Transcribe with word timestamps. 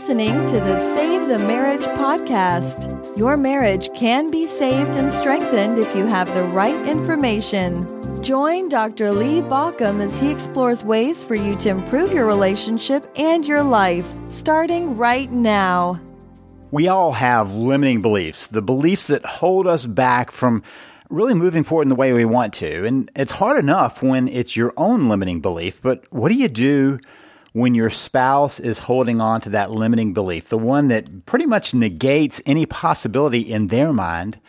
listening 0.00 0.46
to 0.46 0.58
the 0.58 0.78
Save 0.94 1.28
the 1.28 1.38
Marriage 1.40 1.82
podcast. 1.82 3.18
Your 3.18 3.36
marriage 3.36 3.92
can 3.94 4.30
be 4.30 4.46
saved 4.46 4.96
and 4.96 5.12
strengthened 5.12 5.76
if 5.76 5.94
you 5.94 6.06
have 6.06 6.32
the 6.32 6.44
right 6.44 6.88
information. 6.88 7.86
Join 8.22 8.70
Dr. 8.70 9.12
Lee 9.12 9.42
Baucom 9.42 10.00
as 10.00 10.18
he 10.18 10.30
explores 10.30 10.82
ways 10.82 11.22
for 11.22 11.34
you 11.34 11.54
to 11.56 11.68
improve 11.68 12.14
your 12.14 12.24
relationship 12.24 13.12
and 13.16 13.44
your 13.44 13.62
life, 13.62 14.06
starting 14.30 14.96
right 14.96 15.30
now. 15.30 16.00
We 16.70 16.88
all 16.88 17.12
have 17.12 17.52
limiting 17.52 18.00
beliefs, 18.00 18.46
the 18.46 18.62
beliefs 18.62 19.06
that 19.08 19.26
hold 19.26 19.66
us 19.66 19.84
back 19.84 20.30
from 20.30 20.62
really 21.10 21.34
moving 21.34 21.62
forward 21.62 21.82
in 21.82 21.88
the 21.90 21.94
way 21.94 22.14
we 22.14 22.24
want 22.24 22.54
to. 22.54 22.86
And 22.86 23.10
it's 23.14 23.32
hard 23.32 23.58
enough 23.58 24.02
when 24.02 24.28
it's 24.28 24.56
your 24.56 24.72
own 24.78 25.10
limiting 25.10 25.42
belief, 25.42 25.78
but 25.82 26.10
what 26.10 26.30
do 26.30 26.36
you 26.36 26.48
do 26.48 27.00
when 27.52 27.74
your 27.74 27.90
spouse 27.90 28.60
is 28.60 28.78
holding 28.78 29.20
on 29.20 29.40
to 29.42 29.50
that 29.50 29.70
limiting 29.70 30.14
belief, 30.14 30.48
the 30.48 30.58
one 30.58 30.88
that 30.88 31.26
pretty 31.26 31.46
much 31.46 31.74
negates 31.74 32.40
any 32.46 32.66
possibility 32.66 33.40
in 33.40 33.68
their 33.68 33.92
mind 33.92 34.40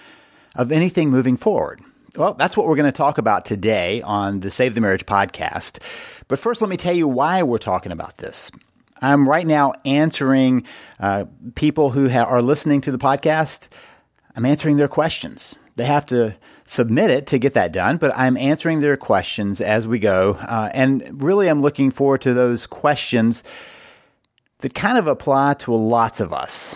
of 0.55 0.71
anything 0.71 1.09
moving 1.09 1.37
forward? 1.37 1.81
Well, 2.15 2.33
that's 2.33 2.57
what 2.57 2.67
we're 2.67 2.75
going 2.75 2.91
to 2.91 2.91
talk 2.91 3.17
about 3.17 3.45
today 3.45 4.01
on 4.01 4.41
the 4.41 4.51
Save 4.51 4.75
the 4.75 4.81
Marriage 4.81 5.05
podcast. 5.05 5.79
But 6.27 6.39
first, 6.39 6.61
let 6.61 6.69
me 6.69 6.77
tell 6.77 6.93
you 6.93 7.07
why 7.07 7.41
we're 7.43 7.57
talking 7.57 7.91
about 7.91 8.17
this. 8.17 8.51
I'm 9.01 9.27
right 9.27 9.47
now 9.47 9.73
answering 9.85 10.65
uh, 10.99 11.25
people 11.55 11.89
who 11.89 12.09
ha- 12.09 12.25
are 12.25 12.41
listening 12.41 12.81
to 12.81 12.91
the 12.91 12.97
podcast. 12.97 13.69
I'm 14.35 14.45
answering 14.45 14.77
their 14.77 14.87
questions. 14.87 15.55
They 15.75 15.85
have 15.85 16.05
to 16.07 16.35
submit 16.65 17.09
it 17.09 17.27
to 17.27 17.39
get 17.39 17.53
that 17.53 17.71
done, 17.71 17.97
but 17.97 18.15
I'm 18.15 18.37
answering 18.37 18.81
their 18.81 18.97
questions 18.97 19.61
as 19.61 19.87
we 19.87 19.99
go. 19.99 20.37
Uh, 20.39 20.69
and 20.73 21.21
really, 21.21 21.47
I'm 21.47 21.61
looking 21.61 21.91
forward 21.91 22.21
to 22.21 22.33
those 22.33 22.65
questions 22.67 23.43
that 24.59 24.73
kind 24.73 24.97
of 24.97 25.07
apply 25.07 25.55
to 25.55 25.73
lots 25.73 26.19
of 26.19 26.33
us. 26.33 26.75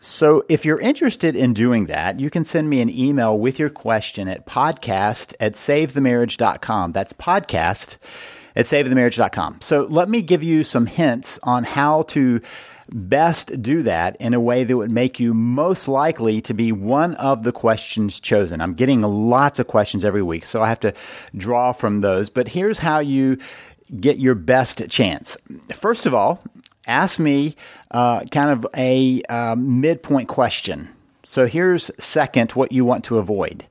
So 0.00 0.44
if 0.48 0.64
you're 0.64 0.80
interested 0.80 1.36
in 1.36 1.52
doing 1.52 1.86
that, 1.86 2.18
you 2.18 2.28
can 2.28 2.44
send 2.44 2.68
me 2.68 2.80
an 2.80 2.90
email 2.90 3.38
with 3.38 3.60
your 3.60 3.70
question 3.70 4.26
at 4.26 4.46
podcast 4.46 5.32
at 5.38 5.52
savethemarriage.com. 5.52 6.90
That's 6.90 7.12
podcast 7.12 7.98
at 8.56 8.64
savethemarriage.com. 8.64 9.60
So 9.60 9.86
let 9.88 10.08
me 10.08 10.20
give 10.20 10.42
you 10.42 10.64
some 10.64 10.86
hints 10.86 11.38
on 11.44 11.62
how 11.62 12.02
to 12.02 12.40
best 12.94 13.62
do 13.62 13.82
that 13.82 14.16
in 14.16 14.34
a 14.34 14.40
way 14.40 14.64
that 14.64 14.76
would 14.76 14.90
make 14.90 15.18
you 15.18 15.34
most 15.34 15.88
likely 15.88 16.40
to 16.42 16.54
be 16.54 16.72
one 16.72 17.14
of 17.14 17.42
the 17.42 17.52
questions 17.52 18.20
chosen. 18.20 18.60
I'm 18.60 18.74
getting 18.74 19.02
lots 19.02 19.58
of 19.58 19.66
questions 19.66 20.04
every 20.04 20.22
week, 20.22 20.46
so 20.46 20.62
I 20.62 20.68
have 20.68 20.80
to 20.80 20.94
draw 21.36 21.72
from 21.72 22.00
those. 22.00 22.30
But 22.30 22.48
here's 22.48 22.78
how 22.78 23.00
you 23.00 23.38
get 24.00 24.18
your 24.18 24.34
best 24.34 24.88
chance. 24.88 25.36
First 25.74 26.06
of 26.06 26.14
all, 26.14 26.42
ask 26.86 27.18
me 27.18 27.56
uh, 27.90 28.24
kind 28.30 28.50
of 28.50 28.66
a 28.76 29.22
uh, 29.28 29.54
midpoint 29.56 30.28
question. 30.28 30.88
So 31.24 31.46
here's 31.46 31.90
second 31.98 32.52
what 32.52 32.72
you 32.72 32.84
want 32.84 33.04
to 33.04 33.18
avoid. 33.18 33.66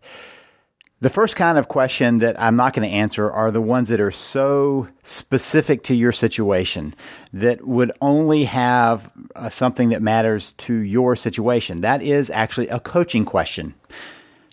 The 1.01 1.09
first 1.09 1.35
kind 1.35 1.57
of 1.57 1.67
question 1.67 2.19
that 2.19 2.39
I'm 2.39 2.55
not 2.55 2.73
going 2.73 2.87
to 2.87 2.95
answer 2.95 3.29
are 3.31 3.49
the 3.49 3.59
ones 3.59 3.89
that 3.89 3.99
are 3.99 4.11
so 4.11 4.87
specific 5.01 5.83
to 5.85 5.95
your 5.95 6.11
situation 6.11 6.93
that 7.33 7.65
would 7.65 7.91
only 8.01 8.43
have 8.43 9.09
uh, 9.35 9.49
something 9.49 9.89
that 9.89 10.03
matters 10.03 10.51
to 10.59 10.75
your 10.75 11.15
situation. 11.15 11.81
That 11.81 12.03
is 12.03 12.29
actually 12.29 12.67
a 12.67 12.79
coaching 12.79 13.25
question. 13.25 13.73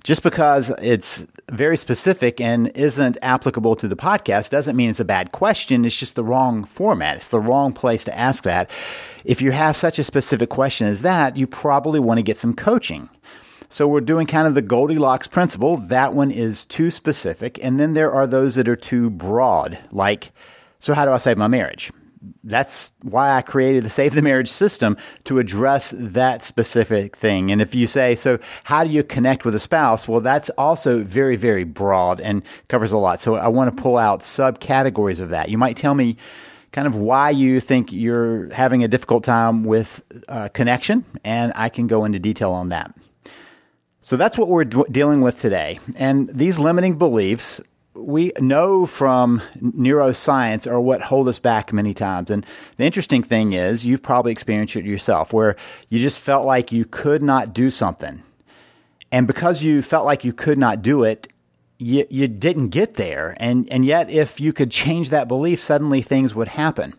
Just 0.05 0.23
because 0.23 0.73
it's 0.81 1.27
very 1.51 1.77
specific 1.77 2.41
and 2.41 2.69
isn't 2.69 3.19
applicable 3.21 3.77
to 3.77 3.87
the 3.87 3.97
podcast 3.97 4.49
doesn't 4.49 4.75
mean 4.75 4.89
it's 4.89 5.01
a 5.01 5.05
bad 5.05 5.33
question. 5.33 5.85
It's 5.85 5.99
just 5.99 6.15
the 6.15 6.25
wrong 6.25 6.65
format. 6.65 7.19
It's 7.19 7.29
the 7.29 7.41
wrong 7.41 7.75
place 7.75 8.05
to 8.05 8.19
ask 8.19 8.45
that. 8.45 8.71
If 9.27 9.43
you 9.43 9.51
have 9.51 9.77
such 9.77 9.99
a 9.99 10.05
specific 10.05 10.49
question 10.49 10.87
as 10.87 11.03
that, 11.03 11.37
you 11.37 11.47
probably 11.47 12.01
want 12.01 12.17
to 12.17 12.23
get 12.23 12.39
some 12.39 12.55
coaching. 12.55 13.11
So 13.69 13.87
we're 13.87 14.01
doing 14.01 14.27
kind 14.27 14.49
of 14.49 14.55
the 14.55 14.63
Goldilocks 14.63 15.27
principle. 15.27 15.77
That 15.77 16.15
one 16.15 16.31
is 16.31 16.65
too 16.65 16.91
specific. 16.91 17.63
And 17.63 17.79
then 17.79 17.95
there 17.95 18.13
are 18.13 18.27
those 18.27 18.55
that 18.55 18.69
are 18.69 18.77
too 18.77 19.11
broad, 19.11 19.79
like, 19.91 20.33
so 20.79 20.95
how 20.95 21.05
do 21.05 21.13
I 21.13 21.19
save 21.19 21.37
my 21.37 21.49
marriage? 21.49 21.93
That's 22.43 22.91
why 23.03 23.37
I 23.37 23.43
created 23.43 23.85
the 23.85 23.91
Save 23.91 24.15
the 24.15 24.23
Marriage 24.23 24.49
system 24.49 24.97
to 25.25 25.39
address 25.39 25.93
that 25.97 26.43
specific 26.43 27.17
thing. 27.17 27.53
And 27.53 27.61
if 27.61 27.75
you 27.75 27.87
say, 27.87 28.17
so 28.17 28.39
how 28.65 28.85
do 28.85 28.91
you 28.91 29.05
connect 29.05 29.45
with 29.45 29.55
a 29.55 29.61
spouse? 29.61 30.09
Well, 30.09 30.21
that's 30.21 30.51
also 30.51 31.05
very, 31.05 31.37
very 31.37 31.65
broad 31.65 32.21
and 32.21 32.43
covers 32.69 32.91
a 32.91 32.97
lot. 32.97 33.21
So 33.21 33.37
I 33.37 33.49
want 33.49 33.77
to 33.77 33.83
pull 33.83 33.97
out 33.97 34.21
subcategories 34.21 35.21
of 35.21 35.29
that. 35.31 35.49
You 35.49 35.59
might 35.59 35.77
tell 35.77 35.95
me, 35.95 36.17
kind 36.73 36.87
of 36.87 36.97
why 36.97 37.31
you 37.31 37.61
think 37.61 37.93
you're 37.93 38.53
having 38.53 38.83
a 38.85 38.89
difficult 38.89 39.25
time 39.25 39.65
with 39.65 40.03
uh, 40.29 40.49
connection, 40.49 41.05
and 41.25 41.53
I 41.55 41.69
can 41.69 41.87
go 41.87 42.05
into 42.05 42.19
detail 42.19 42.53
on 42.53 42.69
that. 42.71 42.95
So 44.09 44.17
that's 44.17 44.39
what 44.39 44.49
we're 44.49 44.65
d- 44.65 44.85
dealing 44.91 45.21
with 45.21 45.39
today. 45.39 45.81
And 45.95 46.31
these 46.31 46.59
limiting 46.59 46.97
beliefs, 46.97 47.61
we 47.93 48.33
know 48.41 48.87
from 48.87 49.43
neuroscience, 49.61 50.67
are 50.67 50.81
what 50.81 51.03
hold 51.03 51.29
us 51.29 51.39
back 51.39 51.75
many 51.75 51.93
times. 51.93 52.31
And 52.31 52.47
the 52.79 52.87
interesting 52.87 53.23
thing 53.23 53.53
is, 53.53 53.85
you've 53.85 54.03
probably 54.03 54.33
experienced 54.33 54.77
it 54.77 54.87
yourself, 54.87 55.35
where 55.35 55.57
you 55.91 56.01
just 56.01 56.19
felt 56.19 56.47
like 56.47 56.73
you 56.73 56.87
could 56.87 57.21
not 57.21 57.53
do 57.53 57.71
something. 57.71 58.23
And 59.13 59.27
because 59.27 59.63
you 59.63 59.83
felt 59.83 60.07
like 60.07 60.25
you 60.25 60.33
could 60.33 60.57
not 60.57 60.81
do 60.81 61.03
it, 61.03 61.31
you, 61.79 62.07
you 62.09 62.29
didn't 62.29 62.71
get 62.71 62.95
there. 62.95 63.37
And, 63.37 63.71
and 63.71 63.85
yet, 63.85 64.09
if 64.09 64.41
you 64.41 64.55
could 64.55 64.71
change 64.71 65.11
that 65.11 65.29
belief, 65.29 65.61
suddenly 65.61 66.01
things 66.01 66.35
would 66.35 66.49
happen. 66.49 66.95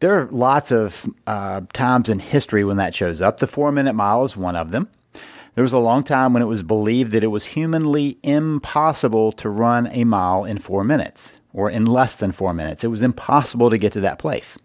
There 0.00 0.20
are 0.20 0.28
lots 0.30 0.70
of 0.70 1.06
uh, 1.26 1.62
times 1.72 2.10
in 2.10 2.18
history 2.18 2.64
when 2.64 2.76
that 2.76 2.94
shows 2.94 3.22
up. 3.22 3.38
The 3.38 3.46
four 3.46 3.72
minute 3.72 3.94
mile 3.94 4.26
is 4.26 4.36
one 4.36 4.56
of 4.56 4.72
them. 4.72 4.90
There 5.56 5.64
was 5.64 5.72
a 5.72 5.78
long 5.78 6.02
time 6.02 6.34
when 6.34 6.42
it 6.42 6.46
was 6.46 6.62
believed 6.62 7.12
that 7.12 7.24
it 7.24 7.28
was 7.28 7.46
humanly 7.46 8.18
impossible 8.22 9.32
to 9.32 9.48
run 9.48 9.86
a 9.86 10.04
mile 10.04 10.44
in 10.44 10.58
four 10.58 10.84
minutes 10.84 11.32
or 11.54 11.70
in 11.70 11.86
less 11.86 12.14
than 12.14 12.32
four 12.32 12.52
minutes. 12.52 12.84
It 12.84 12.88
was 12.88 13.00
impossible 13.00 13.70
to 13.70 13.78
get 13.78 13.94
to 13.94 14.00
that 14.02 14.18
place. 14.18 14.58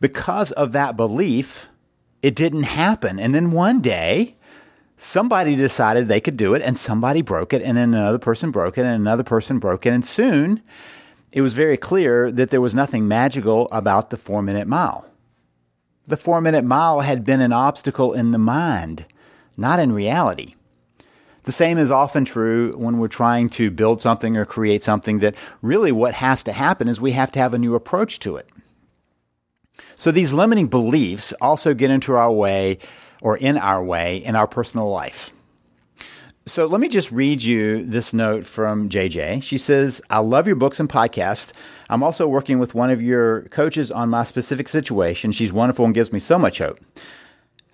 Because 0.00 0.52
of 0.52 0.72
that 0.72 0.96
belief, 0.96 1.66
it 2.22 2.34
didn't 2.34 2.62
happen. 2.62 3.18
And 3.20 3.34
then 3.34 3.50
one 3.50 3.82
day, 3.82 4.36
somebody 4.96 5.54
decided 5.54 6.08
they 6.08 6.22
could 6.22 6.38
do 6.38 6.54
it, 6.54 6.62
and 6.62 6.78
somebody 6.78 7.20
broke 7.20 7.52
it, 7.52 7.60
and 7.60 7.76
then 7.76 7.92
another 7.92 8.18
person 8.18 8.50
broke 8.50 8.78
it, 8.78 8.86
and 8.86 8.98
another 8.98 9.22
person 9.22 9.58
broke 9.58 9.84
it. 9.84 9.92
And 9.92 10.04
soon, 10.04 10.62
it 11.30 11.42
was 11.42 11.52
very 11.52 11.76
clear 11.76 12.32
that 12.32 12.48
there 12.48 12.62
was 12.62 12.74
nothing 12.74 13.06
magical 13.06 13.68
about 13.70 14.08
the 14.08 14.16
four 14.16 14.40
minute 14.40 14.66
mile. 14.66 15.04
The 16.06 16.16
four 16.16 16.40
minute 16.40 16.64
mile 16.64 17.02
had 17.02 17.22
been 17.22 17.42
an 17.42 17.52
obstacle 17.52 18.14
in 18.14 18.30
the 18.30 18.38
mind 18.38 19.04
not 19.56 19.78
in 19.78 19.92
reality. 19.92 20.54
The 21.44 21.52
same 21.52 21.78
is 21.78 21.90
often 21.90 22.24
true 22.24 22.72
when 22.76 22.98
we're 22.98 23.08
trying 23.08 23.48
to 23.50 23.70
build 23.70 24.00
something 24.00 24.36
or 24.36 24.44
create 24.44 24.82
something 24.82 25.20
that 25.20 25.36
really 25.62 25.92
what 25.92 26.14
has 26.14 26.42
to 26.44 26.52
happen 26.52 26.88
is 26.88 27.00
we 27.00 27.12
have 27.12 27.30
to 27.32 27.38
have 27.38 27.54
a 27.54 27.58
new 27.58 27.76
approach 27.76 28.18
to 28.20 28.36
it. 28.36 28.48
So 29.96 30.10
these 30.10 30.34
limiting 30.34 30.66
beliefs 30.66 31.32
also 31.40 31.72
get 31.72 31.90
into 31.90 32.14
our 32.14 32.32
way 32.32 32.78
or 33.22 33.36
in 33.36 33.56
our 33.58 33.82
way 33.82 34.18
in 34.18 34.34
our 34.34 34.46
personal 34.46 34.90
life. 34.90 35.32
So 36.48 36.66
let 36.66 36.80
me 36.80 36.88
just 36.88 37.10
read 37.10 37.42
you 37.42 37.84
this 37.84 38.12
note 38.12 38.46
from 38.46 38.88
JJ. 38.88 39.42
She 39.42 39.58
says, 39.58 40.00
I 40.10 40.18
love 40.18 40.46
your 40.46 40.54
books 40.54 40.78
and 40.78 40.88
podcasts. 40.88 41.52
I'm 41.90 42.02
also 42.04 42.28
working 42.28 42.58
with 42.60 42.74
one 42.74 42.90
of 42.90 43.02
your 43.02 43.42
coaches 43.48 43.90
on 43.90 44.10
my 44.10 44.22
specific 44.24 44.68
situation. 44.68 45.32
She's 45.32 45.52
wonderful 45.52 45.84
and 45.84 45.94
gives 45.94 46.12
me 46.12 46.20
so 46.20 46.38
much 46.38 46.58
hope. 46.58 46.78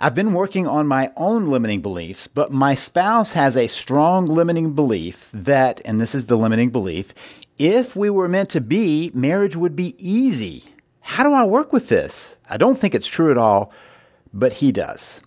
I've 0.00 0.14
been 0.14 0.32
working 0.32 0.66
on 0.66 0.88
my 0.88 1.12
own 1.16 1.46
limiting 1.46 1.80
beliefs, 1.80 2.26
but 2.26 2.50
my 2.50 2.74
spouse 2.74 3.32
has 3.32 3.56
a 3.56 3.68
strong 3.68 4.26
limiting 4.26 4.72
belief 4.72 5.28
that, 5.32 5.80
and 5.84 6.00
this 6.00 6.14
is 6.14 6.26
the 6.26 6.36
limiting 6.36 6.70
belief, 6.70 7.14
if 7.58 7.94
we 7.94 8.10
were 8.10 8.28
meant 8.28 8.50
to 8.50 8.60
be, 8.60 9.12
marriage 9.14 9.54
would 9.54 9.76
be 9.76 9.94
easy. 9.98 10.64
How 11.00 11.22
do 11.22 11.32
I 11.32 11.44
work 11.44 11.72
with 11.72 11.88
this? 11.88 12.34
I 12.48 12.56
don't 12.56 12.78
think 12.78 12.94
it's 12.94 13.06
true 13.06 13.30
at 13.30 13.38
all, 13.38 13.72
but 14.32 14.54
he 14.54 14.72
does. 14.72 15.20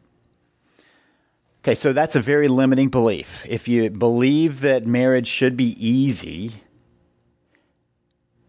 Okay, 1.63 1.75
so 1.75 1.93
that's 1.93 2.15
a 2.15 2.21
very 2.21 2.47
limiting 2.47 2.89
belief. 2.89 3.45
If 3.47 3.67
you 3.67 3.89
believe 3.89 4.61
that 4.61 4.85
marriage 4.85 5.27
should 5.27 5.55
be 5.55 5.75
easy, 5.83 6.51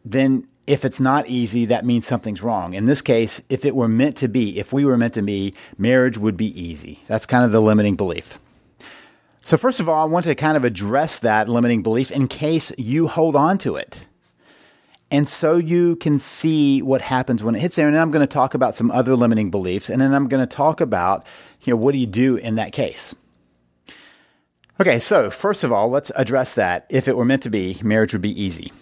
then 0.05 0.47
if 0.67 0.85
it's 0.85 1.01
not 1.01 1.29
easy, 1.29 1.67
that 1.67 1.85
means 1.85 2.07
something's 2.07 2.43
wrong. 2.43 2.75
In 2.75 2.87
this 2.87 3.03
case, 3.03 3.41
if 3.49 3.65
it 3.65 3.77
were 3.77 3.89
meant 3.89 4.17
to 4.19 4.29
be, 4.29 4.59
if 4.59 4.73
we 4.73 4.85
were 4.85 4.97
meant 4.97 5.15
to 5.15 5.23
be, 5.23 5.55
marriage 5.79 6.19
would 6.19 6.37
be 6.37 6.61
easy. 6.61 7.01
That's 7.07 7.27
kind 7.27 7.45
of 7.45 7.53
the 7.53 7.61
limiting 7.61 7.97
belief. 7.97 8.39
So, 9.43 9.57
first 9.57 9.79
of 9.79 9.89
all, 9.89 10.03
I 10.03 10.11
want 10.11 10.25
to 10.25 10.35
kind 10.35 10.57
of 10.57 10.65
address 10.65 11.21
that 11.21 11.49
limiting 11.49 11.83
belief 11.83 12.11
in 12.11 12.27
case 12.27 12.73
you 12.77 13.07
hold 13.07 13.37
on 13.37 13.59
to 13.59 13.77
it. 13.77 14.07
And 15.09 15.29
so 15.29 15.57
you 15.57 15.95
can 15.97 16.19
see 16.19 16.83
what 16.83 17.01
happens 17.01 17.45
when 17.45 17.55
it 17.55 17.61
hits 17.61 17.77
there. 17.77 17.87
And 17.87 17.95
then 17.95 18.03
I'm 18.03 18.11
going 18.11 18.27
to 18.27 18.33
talk 18.33 18.55
about 18.55 18.75
some 18.75 18.91
other 18.91 19.15
limiting 19.15 19.53
beliefs. 19.53 19.89
And 19.89 20.03
then 20.03 20.13
I'm 20.13 20.27
going 20.27 20.45
to 20.45 20.53
talk 20.53 20.81
about, 20.81 21.25
you 21.63 21.73
know, 21.73 21.77
what 21.77 21.93
do 21.93 21.99
you 21.99 22.07
do 22.07 22.35
in 22.35 22.57
that 22.57 22.73
case? 22.73 23.15
Okay, 24.81 24.99
so 24.99 25.31
first 25.31 25.63
of 25.63 25.71
all, 25.71 25.89
let's 25.89 26.11
address 26.17 26.55
that. 26.55 26.87
If 26.91 27.07
it 27.07 27.17
were 27.17 27.25
meant 27.25 27.45
to 27.45 27.51
be, 27.51 27.79
marriage 27.85 28.13
would 28.13 28.21
be 28.21 28.43
easy. 28.43 28.73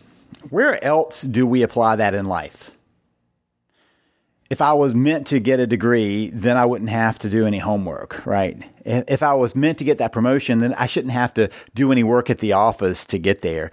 Where 0.50 0.82
else 0.82 1.22
do 1.22 1.46
we 1.46 1.62
apply 1.62 1.96
that 1.96 2.14
in 2.14 2.26
life? 2.26 2.70
if 4.54 4.60
I 4.60 4.72
was 4.74 4.94
meant 4.94 5.26
to 5.28 5.40
get 5.40 5.58
a 5.58 5.66
degree, 5.66 6.30
then 6.30 6.56
I 6.56 6.64
wouldn't 6.64 6.90
have 6.90 7.18
to 7.20 7.28
do 7.28 7.44
any 7.44 7.58
homework, 7.58 8.24
right? 8.26 8.62
If 8.84 9.22
I 9.22 9.34
was 9.34 9.56
meant 9.56 9.78
to 9.78 9.84
get 9.84 9.98
that 9.98 10.12
promotion, 10.12 10.60
then 10.60 10.74
I 10.74 10.86
shouldn't 10.86 11.12
have 11.12 11.34
to 11.34 11.50
do 11.74 11.90
any 11.90 12.04
work 12.04 12.30
at 12.30 12.38
the 12.38 12.52
office 12.52 13.04
to 13.06 13.18
get 13.18 13.42
there. 13.42 13.70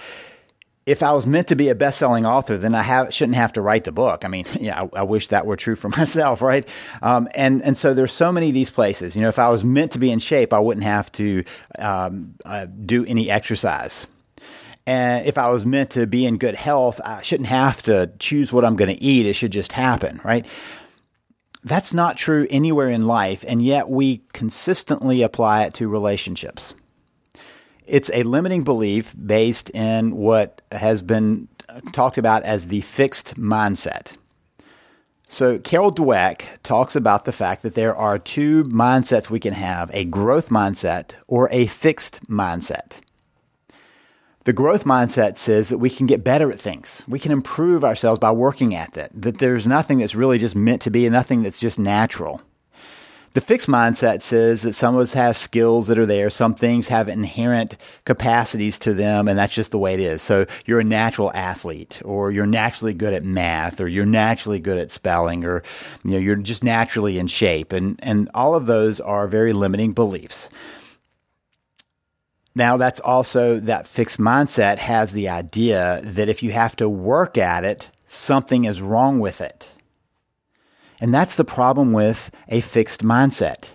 If 0.88 1.04
I 1.04 1.12
was 1.12 1.28
meant 1.28 1.48
to 1.50 1.56
be 1.56 1.70
a 1.70 1.76
best-selling 1.76 2.26
author, 2.26 2.58
then 2.58 2.74
I 2.74 2.82
have, 2.82 3.14
shouldn't 3.14 3.36
have 3.36 3.54
to 3.54 3.62
write 3.62 3.84
the 3.84 3.92
book. 3.92 4.26
I 4.26 4.28
mean, 4.28 4.46
yeah, 4.60 4.82
I, 4.82 5.02
I 5.02 5.04
wish 5.04 5.28
that 5.28 5.46
were 5.46 5.58
true 5.58 5.76
for 5.76 5.90
myself, 6.00 6.42
right? 6.42 6.68
Um, 7.04 7.28
and 7.36 7.62
and 7.62 7.78
so 7.78 7.94
there's 7.94 8.14
so 8.14 8.32
many 8.32 8.48
of 8.48 8.56
these 8.56 8.72
places. 8.72 9.16
You 9.16 9.22
know, 9.22 9.30
if 9.30 9.38
I 9.38 9.50
was 9.50 9.64
meant 9.64 9.92
to 9.92 10.00
be 10.00 10.10
in 10.10 10.18
shape, 10.18 10.52
I 10.52 10.60
wouldn't 10.60 10.86
have 10.86 11.12
to 11.14 11.44
um, 11.78 12.36
uh, 12.44 12.66
do 12.66 13.06
any 13.06 13.30
exercise. 13.30 14.08
And 14.86 15.26
if 15.26 15.38
I 15.38 15.50
was 15.50 15.66
meant 15.66 15.92
to 15.92 16.08
be 16.08 16.26
in 16.26 16.38
good 16.38 16.56
health, 16.56 17.00
I 17.06 17.22
shouldn't 17.22 17.50
have 17.50 17.82
to 17.84 18.12
choose 18.20 18.52
what 18.52 18.66
I'm 18.66 18.76
going 18.76 18.94
to 18.94 19.02
eat. 19.02 19.26
It 19.26 19.34
should 19.34 19.52
just 19.52 19.74
happen, 19.74 20.20
right? 20.24 20.46
That's 21.64 21.94
not 21.94 22.18
true 22.18 22.48
anywhere 22.50 22.90
in 22.90 23.06
life, 23.06 23.46
and 23.48 23.62
yet 23.62 23.88
we 23.88 24.24
consistently 24.34 25.22
apply 25.22 25.64
it 25.66 25.76
to 25.76 25.88
relationships. 25.88 26.74
It's 27.86 28.10
a 28.14 28.24
limiting 28.24 28.64
belief 28.64 29.14
based 29.24 29.70
in 29.72 30.16
what 30.16 30.62
has 30.72 31.02
been 31.02 31.48
talked 31.92 32.18
about 32.18 32.44
as 32.44 32.68
the 32.68 32.82
fixed 32.82 33.36
mindset. 33.36 34.16
So, 35.28 35.60
Carol 35.60 35.94
Dweck 35.94 36.62
talks 36.62 36.96
about 36.96 37.26
the 37.26 37.32
fact 37.32 37.62
that 37.62 37.76
there 37.76 37.96
are 37.96 38.20
two 38.20 38.66
mindsets 38.66 39.30
we 39.30 39.40
can 39.40 39.54
have 39.54 39.90
a 39.94 40.04
growth 40.04 40.50
mindset 40.50 41.14
or 41.28 41.48
a 41.52 41.68
fixed 41.68 42.22
mindset. 42.28 43.00
The 44.44 44.54
growth 44.54 44.86
mindset 44.86 45.38
says 45.38 45.70
that 45.70 45.78
we 45.78 45.90
can 45.90 46.08
get 46.08 46.24
better 46.24 46.52
at 46.52 46.60
things. 46.60 47.04
We 47.08 47.20
can 47.20 47.32
improve 47.32 47.84
ourselves 47.84 48.20
by 48.20 48.32
working 48.32 48.74
at 48.74 48.98
it. 48.98 49.12
That 49.14 49.38
there's 49.38 49.68
nothing 49.68 50.00
that's 50.00 50.16
really 50.16 50.40
just 50.40 50.56
meant 50.56 50.82
to 50.82 50.90
be 50.90 51.06
and 51.06 51.14
nothing 51.14 51.44
that's 51.44 51.60
just 51.60 51.78
natural. 51.78 52.42
The 53.34 53.40
fixed 53.40 53.70
mindset 53.70 54.22
says 54.22 54.64
that 54.64 54.74
some 54.74 54.96
of 54.96 55.02
us 55.02 55.14
have 55.14 55.38
skills 55.38 55.88
that 55.88 55.98
are 55.98 56.06
there. 56.06 56.30
Some 56.30 56.54
things 56.54 56.90
have 56.90 57.08
inherent 57.08 57.78
capacities 58.04 58.78
to 58.80 58.94
them, 58.94 59.30
and 59.30 59.40
that's 59.40 59.54
just 59.54 59.72
the 59.72 59.78
way 59.78 59.94
it 59.94 60.02
is. 60.02 60.22
So 60.22 60.48
you're 60.66 60.82
a 60.82 60.84
natural 60.84 61.32
athlete, 61.34 62.02
or 62.04 62.32
you're 62.32 62.46
naturally 62.46 62.94
good 62.94 63.14
at 63.14 63.24
math, 63.24 63.80
or 63.80 63.88
you're 63.88 64.06
naturally 64.06 64.60
good 64.60 64.78
at 64.78 64.92
spelling, 64.92 65.46
or 65.46 65.64
you 66.04 66.12
know, 66.12 66.18
you're 66.18 66.36
just 66.36 66.62
naturally 66.62 67.20
in 67.20 67.28
shape. 67.28 67.72
And, 67.72 67.98
and 68.04 68.30
all 68.34 68.54
of 68.54 68.66
those 68.66 69.00
are 69.00 69.28
very 69.28 69.54
limiting 69.54 69.94
beliefs. 69.94 70.50
Now, 72.54 72.78
that's 72.78 73.00
also 73.00 73.60
that 73.62 73.88
fixed 73.88 74.20
mindset 74.20 74.78
has 74.78 75.14
the 75.14 75.30
idea 75.30 76.02
that 76.04 76.28
if 76.28 76.44
you 76.44 76.52
have 76.52 76.76
to 76.78 76.90
work 76.90 77.38
at 77.38 77.64
it, 77.64 77.90
something 78.08 78.66
is 78.66 78.82
wrong 78.82 79.20
with 79.20 79.40
it. 79.40 79.72
And 81.00 81.14
that's 81.14 81.36
the 81.36 81.46
problem 81.46 81.94
with 81.94 82.30
a 82.50 82.62
fixed 82.62 83.04
mindset. 83.04 83.70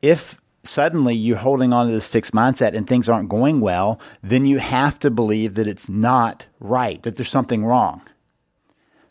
If 0.00 0.40
suddenly 0.62 1.14
you're 1.14 1.36
holding 1.36 1.72
on 1.72 1.86
to 1.86 1.92
this 1.92 2.08
fixed 2.08 2.32
mindset 2.32 2.74
and 2.74 2.86
things 2.86 3.08
aren't 3.08 3.28
going 3.28 3.60
well, 3.60 4.00
then 4.22 4.46
you 4.46 4.58
have 4.58 4.98
to 5.00 5.10
believe 5.10 5.54
that 5.54 5.66
it's 5.66 5.88
not 5.88 6.46
right, 6.58 7.02
that 7.02 7.16
there's 7.16 7.28
something 7.28 7.64
wrong. 7.64 8.02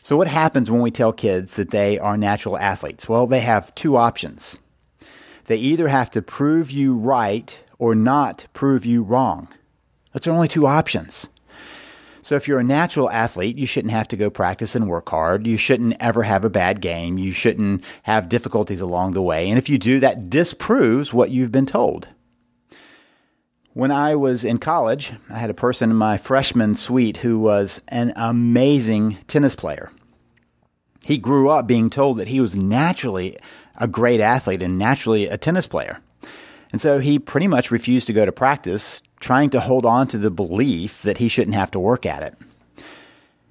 So, 0.02 0.16
what 0.18 0.26
happens 0.26 0.70
when 0.70 0.82
we 0.82 0.90
tell 0.90 1.12
kids 1.12 1.54
that 1.54 1.70
they 1.70 1.98
are 1.98 2.18
natural 2.18 2.58
athletes? 2.58 3.08
Well, 3.08 3.26
they 3.26 3.40
have 3.40 3.74
two 3.74 3.96
options. 3.96 4.58
They 5.46 5.56
either 5.56 5.88
have 5.88 6.10
to 6.10 6.20
prove 6.20 6.70
you 6.70 6.94
right 6.94 7.62
or 7.78 7.94
not 7.94 8.46
prove 8.52 8.84
you 8.84 9.02
wrong. 9.02 9.48
That's 10.12 10.26
only 10.26 10.48
two 10.48 10.66
options. 10.66 11.28
So 12.22 12.36
if 12.36 12.48
you're 12.48 12.60
a 12.60 12.64
natural 12.64 13.10
athlete, 13.10 13.58
you 13.58 13.66
shouldn't 13.66 13.92
have 13.92 14.08
to 14.08 14.16
go 14.16 14.30
practice 14.30 14.74
and 14.74 14.88
work 14.88 15.10
hard. 15.10 15.46
You 15.46 15.58
shouldn't 15.58 15.96
ever 16.00 16.22
have 16.22 16.42
a 16.42 16.48
bad 16.50 16.80
game. 16.80 17.18
You 17.18 17.32
shouldn't 17.32 17.84
have 18.04 18.30
difficulties 18.30 18.80
along 18.80 19.12
the 19.12 19.20
way. 19.20 19.50
And 19.50 19.58
if 19.58 19.68
you 19.68 19.76
do, 19.76 20.00
that 20.00 20.30
disproves 20.30 21.12
what 21.12 21.30
you've 21.30 21.52
been 21.52 21.66
told. 21.66 22.08
When 23.74 23.90
I 23.90 24.14
was 24.14 24.42
in 24.42 24.56
college, 24.56 25.12
I 25.28 25.38
had 25.38 25.50
a 25.50 25.54
person 25.54 25.90
in 25.90 25.96
my 25.96 26.16
freshman 26.16 26.76
suite 26.76 27.18
who 27.18 27.38
was 27.38 27.82
an 27.88 28.14
amazing 28.16 29.18
tennis 29.26 29.54
player. 29.54 29.90
He 31.04 31.18
grew 31.18 31.50
up 31.50 31.66
being 31.66 31.90
told 31.90 32.16
that 32.16 32.28
he 32.28 32.40
was 32.40 32.56
naturally 32.56 33.36
a 33.76 33.86
great 33.86 34.20
athlete 34.20 34.62
and 34.62 34.78
naturally 34.78 35.26
a 35.26 35.36
tennis 35.36 35.66
player. 35.66 36.00
And 36.74 36.80
so 36.80 36.98
he 36.98 37.20
pretty 37.20 37.46
much 37.46 37.70
refused 37.70 38.08
to 38.08 38.12
go 38.12 38.26
to 38.26 38.32
practice, 38.32 39.00
trying 39.20 39.48
to 39.50 39.60
hold 39.60 39.86
on 39.86 40.08
to 40.08 40.18
the 40.18 40.28
belief 40.28 41.02
that 41.02 41.18
he 41.18 41.28
shouldn't 41.28 41.54
have 41.54 41.70
to 41.70 41.78
work 41.78 42.04
at 42.04 42.24
it. 42.24 42.34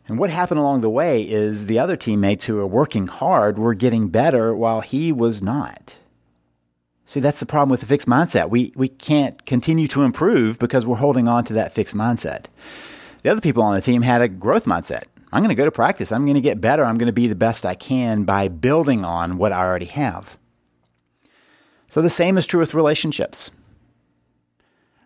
And 0.09 0.19
what 0.19 0.29
happened 0.29 0.59
along 0.59 0.81
the 0.81 0.89
way 0.89 1.23
is 1.23 1.67
the 1.67 1.79
other 1.79 1.95
teammates 1.95 2.43
who 2.43 2.55
were 2.55 2.67
working 2.67 3.07
hard 3.07 3.57
were 3.57 3.75
getting 3.75 4.09
better 4.09 4.53
while 4.53 4.81
he 4.81 5.13
was 5.13 5.41
not. 5.41 5.95
See, 7.05 7.21
that's 7.21 7.39
the 7.39 7.45
problem 7.45 7.69
with 7.69 7.79
the 7.79 7.85
fixed 7.85 8.09
mindset. 8.09 8.49
We, 8.49 8.73
we 8.75 8.89
can't 8.89 9.45
continue 9.45 9.87
to 9.87 10.03
improve 10.03 10.59
because 10.59 10.85
we're 10.85 10.97
holding 10.97 11.29
on 11.29 11.45
to 11.45 11.53
that 11.53 11.73
fixed 11.73 11.95
mindset. 11.95 12.47
The 13.21 13.29
other 13.29 13.39
people 13.39 13.63
on 13.63 13.73
the 13.73 13.79
team 13.79 14.01
had 14.01 14.21
a 14.21 14.27
growth 14.27 14.65
mindset. 14.65 15.03
I'm 15.31 15.43
going 15.43 15.47
to 15.47 15.55
go 15.55 15.63
to 15.63 15.71
practice. 15.71 16.11
I'm 16.11 16.25
going 16.25 16.35
to 16.35 16.41
get 16.41 16.59
better. 16.59 16.83
I'm 16.83 16.97
going 16.97 17.07
to 17.07 17.13
be 17.13 17.27
the 17.27 17.35
best 17.35 17.65
I 17.65 17.75
can 17.75 18.25
by 18.25 18.49
building 18.49 19.05
on 19.05 19.37
what 19.37 19.53
I 19.53 19.59
already 19.59 19.85
have. 19.85 20.37
So 21.93 22.01
the 22.01 22.09
same 22.09 22.39
is 22.39 22.47
true 22.47 22.59
with 22.59 22.73
relationships. 22.73 23.51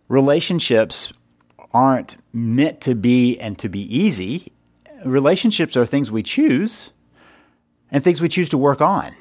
Relationships 0.08 1.12
aren't 1.74 2.16
meant 2.32 2.80
to 2.80 2.96
be 2.96 3.38
and 3.40 3.60
to 3.60 3.68
be 3.68 3.82
easy. 3.94 4.54
Relationships 5.04 5.76
are 5.76 5.86
things 5.86 6.12
we 6.12 6.24
choose 6.24 6.92
and 7.92 8.02
things 8.02 8.22
we 8.22 8.30
choose 8.30 8.48
to 8.48 8.58
work 8.58 8.80
on. 8.80 9.14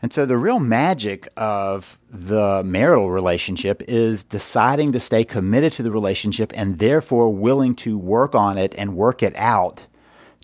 And 0.00 0.12
so 0.12 0.26
the 0.26 0.38
real 0.38 0.60
magic 0.60 1.26
of 1.36 1.98
the 2.08 2.62
marital 2.64 3.10
relationship 3.10 3.82
is 3.88 4.22
deciding 4.22 4.92
to 4.92 5.00
stay 5.00 5.24
committed 5.24 5.72
to 5.72 5.82
the 5.82 5.90
relationship 5.90 6.52
and 6.54 6.78
therefore 6.78 7.34
willing 7.34 7.74
to 7.78 7.98
work 7.98 8.32
on 8.32 8.56
it 8.58 8.76
and 8.78 8.94
work 8.94 9.24
it 9.24 9.34
out 9.34 9.86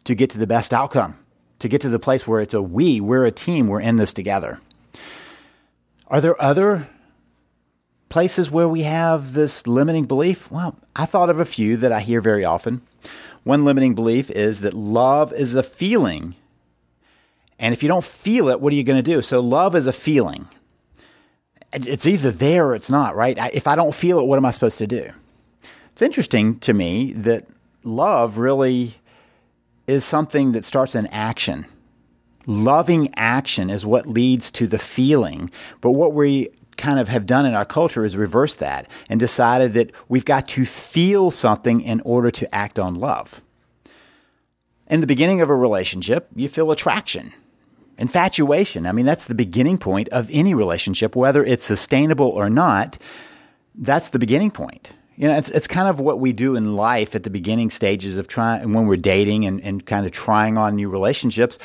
to 0.02 0.16
get 0.16 0.28
to 0.30 0.38
the 0.38 0.48
best 0.48 0.72
outcome, 0.72 1.16
to 1.60 1.68
get 1.68 1.80
to 1.82 1.88
the 1.88 2.00
place 2.00 2.26
where 2.26 2.40
it's 2.40 2.52
a 2.52 2.60
we, 2.60 3.00
we're 3.00 3.26
a 3.26 3.30
team, 3.30 3.68
we're 3.68 3.78
in 3.78 3.94
this 3.94 4.12
together. 4.12 4.58
Are 6.12 6.20
there 6.20 6.40
other 6.40 6.88
places 8.10 8.50
where 8.50 8.68
we 8.68 8.82
have 8.82 9.32
this 9.32 9.66
limiting 9.66 10.04
belief? 10.04 10.50
Well, 10.50 10.76
I 10.94 11.06
thought 11.06 11.30
of 11.30 11.40
a 11.40 11.46
few 11.46 11.78
that 11.78 11.90
I 11.90 12.00
hear 12.00 12.20
very 12.20 12.44
often. 12.44 12.82
One 13.44 13.64
limiting 13.64 13.94
belief 13.94 14.30
is 14.30 14.60
that 14.60 14.74
love 14.74 15.32
is 15.32 15.54
a 15.54 15.62
feeling. 15.62 16.34
And 17.58 17.72
if 17.72 17.82
you 17.82 17.88
don't 17.88 18.04
feel 18.04 18.48
it, 18.48 18.60
what 18.60 18.74
are 18.74 18.76
you 18.76 18.84
going 18.84 19.02
to 19.02 19.10
do? 19.10 19.22
So, 19.22 19.40
love 19.40 19.74
is 19.74 19.86
a 19.86 19.92
feeling. 19.92 20.48
It's 21.72 22.06
either 22.06 22.30
there 22.30 22.66
or 22.66 22.74
it's 22.74 22.90
not, 22.90 23.16
right? 23.16 23.38
If 23.54 23.66
I 23.66 23.74
don't 23.74 23.94
feel 23.94 24.18
it, 24.18 24.26
what 24.26 24.36
am 24.36 24.44
I 24.44 24.50
supposed 24.50 24.76
to 24.78 24.86
do? 24.86 25.08
It's 25.92 26.02
interesting 26.02 26.58
to 26.60 26.74
me 26.74 27.14
that 27.14 27.46
love 27.84 28.36
really 28.36 28.96
is 29.86 30.04
something 30.04 30.52
that 30.52 30.64
starts 30.64 30.94
in 30.94 31.06
action 31.06 31.64
loving 32.46 33.12
action 33.14 33.70
is 33.70 33.86
what 33.86 34.06
leads 34.06 34.50
to 34.52 34.66
the 34.66 34.78
feeling. 34.78 35.50
But 35.80 35.92
what 35.92 36.12
we 36.12 36.50
kind 36.76 36.98
of 36.98 37.08
have 37.08 37.26
done 37.26 37.46
in 37.46 37.54
our 37.54 37.64
culture 37.64 38.04
is 38.04 38.16
reverse 38.16 38.56
that 38.56 38.90
and 39.08 39.20
decided 39.20 39.74
that 39.74 39.92
we've 40.08 40.24
got 40.24 40.48
to 40.48 40.64
feel 40.64 41.30
something 41.30 41.80
in 41.80 42.00
order 42.00 42.30
to 42.30 42.54
act 42.54 42.78
on 42.78 42.94
love. 42.94 43.40
In 44.88 45.00
the 45.00 45.06
beginning 45.06 45.40
of 45.40 45.48
a 45.48 45.54
relationship, 45.54 46.28
you 46.34 46.48
feel 46.48 46.70
attraction, 46.70 47.32
infatuation. 47.98 48.86
I 48.86 48.92
mean, 48.92 49.06
that's 49.06 49.26
the 49.26 49.34
beginning 49.34 49.78
point 49.78 50.08
of 50.08 50.28
any 50.32 50.54
relationship, 50.54 51.14
whether 51.16 51.44
it's 51.44 51.64
sustainable 51.64 52.28
or 52.28 52.50
not. 52.50 52.98
That's 53.74 54.10
the 54.10 54.18
beginning 54.18 54.50
point. 54.50 54.90
You 55.16 55.28
know, 55.28 55.36
it's, 55.36 55.50
it's 55.50 55.66
kind 55.66 55.88
of 55.88 56.00
what 56.00 56.20
we 56.20 56.32
do 56.32 56.56
in 56.56 56.74
life 56.74 57.14
at 57.14 57.22
the 57.22 57.30
beginning 57.30 57.70
stages 57.70 58.16
of 58.18 58.28
trying, 58.28 58.72
when 58.72 58.86
we're 58.86 58.96
dating 58.96 59.44
and, 59.44 59.62
and 59.62 59.84
kind 59.86 60.04
of 60.04 60.12
trying 60.12 60.58
on 60.58 60.74
new 60.74 60.88
relationships 60.88 61.58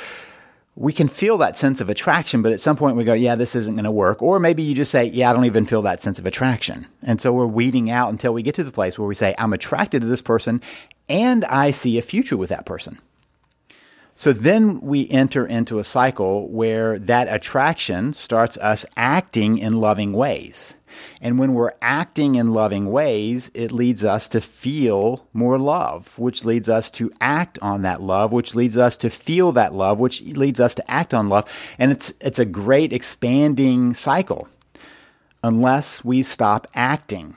we 0.78 0.94
can 0.94 1.08
feel 1.08 1.40
that 1.40 1.58
sense 1.58 1.82
of 1.82 1.90
attraction, 1.90 2.44
but 2.44 2.52
at 2.52 2.62
some 2.62 2.78
point 2.78 2.96
we 2.96 3.04
go, 3.04 3.14
yeah, 3.14 3.34
this 3.34 3.56
isn't 3.56 3.74
going 3.74 3.84
to 3.84 3.92
work. 3.92 4.22
Or 4.22 4.38
maybe 4.38 4.62
you 4.62 4.76
just 4.76 4.92
say, 4.92 5.06
yeah, 5.06 5.32
I 5.32 5.34
don't 5.34 5.46
even 5.46 5.66
feel 5.66 5.82
that 5.82 6.04
sense 6.04 6.20
of 6.20 6.28
attraction. 6.28 6.86
And 7.02 7.20
so 7.20 7.34
we're 7.34 7.48
weeding 7.48 7.90
out 7.90 8.12
until 8.12 8.32
we 8.32 8.44
get 8.44 8.54
to 8.56 8.64
the 8.64 8.72
place 8.72 8.98
where 9.00 9.08
we 9.08 9.16
say, 9.16 9.34
I'm 9.40 9.54
attracted 9.54 10.02
to 10.02 10.08
this 10.08 10.22
person 10.22 10.62
and 11.10 11.44
I 11.46 11.72
see 11.72 11.98
a 11.98 12.04
future 12.04 12.38
with 12.38 12.52
that 12.52 12.68
person. 12.68 13.00
So 14.16 14.32
then 14.32 14.80
we 14.80 15.10
enter 15.10 15.48
into 15.48 15.80
a 15.80 15.84
cycle 15.84 16.48
where 16.48 17.00
that 17.00 17.28
attraction 17.28 18.14
starts 18.14 18.56
us 18.58 18.86
acting 18.96 19.58
in 19.58 19.82
loving 19.82 20.14
ways. 20.14 20.76
And 21.22 21.38
when 21.40 21.54
we're 21.54 21.74
acting 21.82 22.36
in 22.36 22.54
loving 22.54 22.92
ways, 22.92 23.52
it 23.54 23.72
leads 23.72 24.04
us 24.04 24.30
to 24.30 24.42
feel 24.42 25.28
more 25.34 25.60
love, 25.60 26.18
which 26.18 26.46
leads 26.46 26.70
us 26.70 26.90
to 26.92 27.12
act 27.22 27.60
on 27.62 27.82
that 27.84 28.02
love, 28.02 28.32
which 28.32 28.56
leads 28.56 28.78
us 28.78 28.98
to 28.98 29.10
feel 29.10 29.52
that 29.54 29.74
love, 29.74 30.00
which 30.00 30.22
leads 30.22 30.60
us 30.60 30.76
to 30.76 30.92
act 30.92 31.14
on 31.14 31.30
love. 31.30 31.46
And 31.78 31.92
it's, 31.92 32.14
it's 32.22 32.40
a 32.40 32.46
great 32.46 32.94
expanding 32.94 33.94
cycle 33.94 34.48
unless 35.44 36.04
we 36.04 36.24
stop 36.24 36.68
acting. 36.74 37.36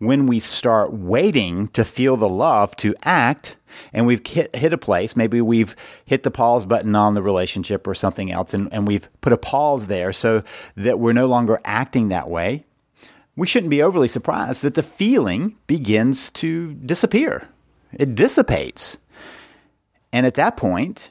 when 0.00 0.26
we 0.26 0.40
start 0.40 0.92
waiting 0.94 1.68
to 1.68 1.84
feel 1.84 2.16
the 2.16 2.28
love 2.28 2.74
to 2.74 2.94
act 3.02 3.56
and 3.92 4.06
we've 4.06 4.26
hit, 4.26 4.54
hit 4.54 4.72
a 4.72 4.78
place, 4.78 5.16
maybe 5.16 5.40
we've 5.40 5.76
hit 6.04 6.22
the 6.22 6.30
pause 6.30 6.64
button 6.64 6.94
on 6.94 7.14
the 7.14 7.22
relationship 7.22 7.86
or 7.86 7.94
something 7.94 8.30
else, 8.30 8.54
and, 8.54 8.72
and 8.72 8.86
we've 8.86 9.08
put 9.20 9.32
a 9.32 9.38
pause 9.38 9.86
there 9.86 10.12
so 10.12 10.42
that 10.76 10.98
we're 10.98 11.12
no 11.12 11.26
longer 11.26 11.60
acting 11.64 12.08
that 12.08 12.28
way, 12.28 12.64
we 13.36 13.46
shouldn't 13.46 13.70
be 13.70 13.82
overly 13.82 14.08
surprised 14.08 14.62
that 14.62 14.74
the 14.74 14.82
feeling 14.82 15.56
begins 15.66 16.30
to 16.32 16.74
disappear. 16.74 17.48
It 17.92 18.14
dissipates. 18.14 18.98
And 20.12 20.26
at 20.26 20.34
that 20.34 20.56
point, 20.56 21.10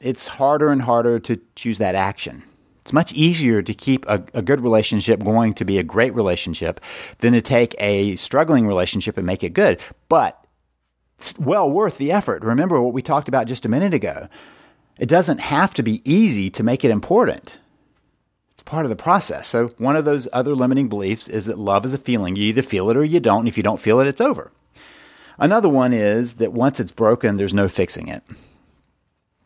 it's 0.00 0.28
harder 0.28 0.70
and 0.70 0.82
harder 0.82 1.18
to 1.20 1.40
choose 1.56 1.78
that 1.78 1.94
action. 1.94 2.42
It's 2.82 2.92
much 2.92 3.14
easier 3.14 3.62
to 3.62 3.72
keep 3.72 4.04
a, 4.06 4.22
a, 4.34 4.42
good 4.42 4.60
relationship 4.60 5.24
going 5.24 5.54
to 5.54 5.64
be 5.64 5.78
a 5.78 5.82
great 5.82 6.14
relationship 6.14 6.82
than 7.20 7.32
to 7.32 7.40
take 7.40 7.74
a 7.78 8.14
struggling 8.16 8.66
relationship 8.66 9.16
and 9.16 9.26
make 9.26 9.42
it 9.42 9.54
good. 9.54 9.80
But 10.10 10.43
it's 11.18 11.38
well 11.38 11.70
worth 11.70 11.98
the 11.98 12.12
effort. 12.12 12.42
Remember 12.42 12.80
what 12.80 12.92
we 12.92 13.02
talked 13.02 13.28
about 13.28 13.46
just 13.46 13.64
a 13.64 13.68
minute 13.68 13.94
ago. 13.94 14.28
It 14.98 15.08
doesn't 15.08 15.40
have 15.40 15.74
to 15.74 15.82
be 15.82 16.00
easy 16.04 16.50
to 16.50 16.62
make 16.62 16.84
it 16.84 16.90
important. 16.90 17.58
It's 18.52 18.62
part 18.62 18.86
of 18.86 18.90
the 18.90 18.96
process. 18.96 19.48
So, 19.48 19.68
one 19.78 19.96
of 19.96 20.04
those 20.04 20.28
other 20.32 20.54
limiting 20.54 20.88
beliefs 20.88 21.26
is 21.26 21.46
that 21.46 21.58
love 21.58 21.84
is 21.84 21.94
a 21.94 21.98
feeling. 21.98 22.36
You 22.36 22.44
either 22.44 22.62
feel 22.62 22.90
it 22.90 22.96
or 22.96 23.04
you 23.04 23.18
don't. 23.20 23.40
And 23.40 23.48
If 23.48 23.56
you 23.56 23.62
don't 23.62 23.80
feel 23.80 23.98
it, 24.00 24.06
it's 24.06 24.20
over. 24.20 24.52
Another 25.38 25.68
one 25.68 25.92
is 25.92 26.36
that 26.36 26.52
once 26.52 26.78
it's 26.78 26.92
broken, 26.92 27.36
there's 27.36 27.54
no 27.54 27.68
fixing 27.68 28.06
it. 28.06 28.22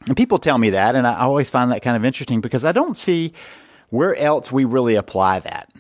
And 0.07 0.17
people 0.17 0.39
tell 0.39 0.59
me 0.59 0.71
that, 0.71 0.95
and 0.95 1.07
I 1.07 1.21
always 1.21 1.51
find 1.51 1.71
that 1.73 1.83
kind 1.83 1.97
of 1.97 2.05
interesting 2.05 2.41
because 2.41 2.65
I 2.65 2.73
don't 2.73 2.97
see 2.97 3.33
where 3.91 4.15
else 4.17 4.53
we 4.53 4.65
really 4.65 4.95
apply 4.95 5.41
that. 5.41 5.71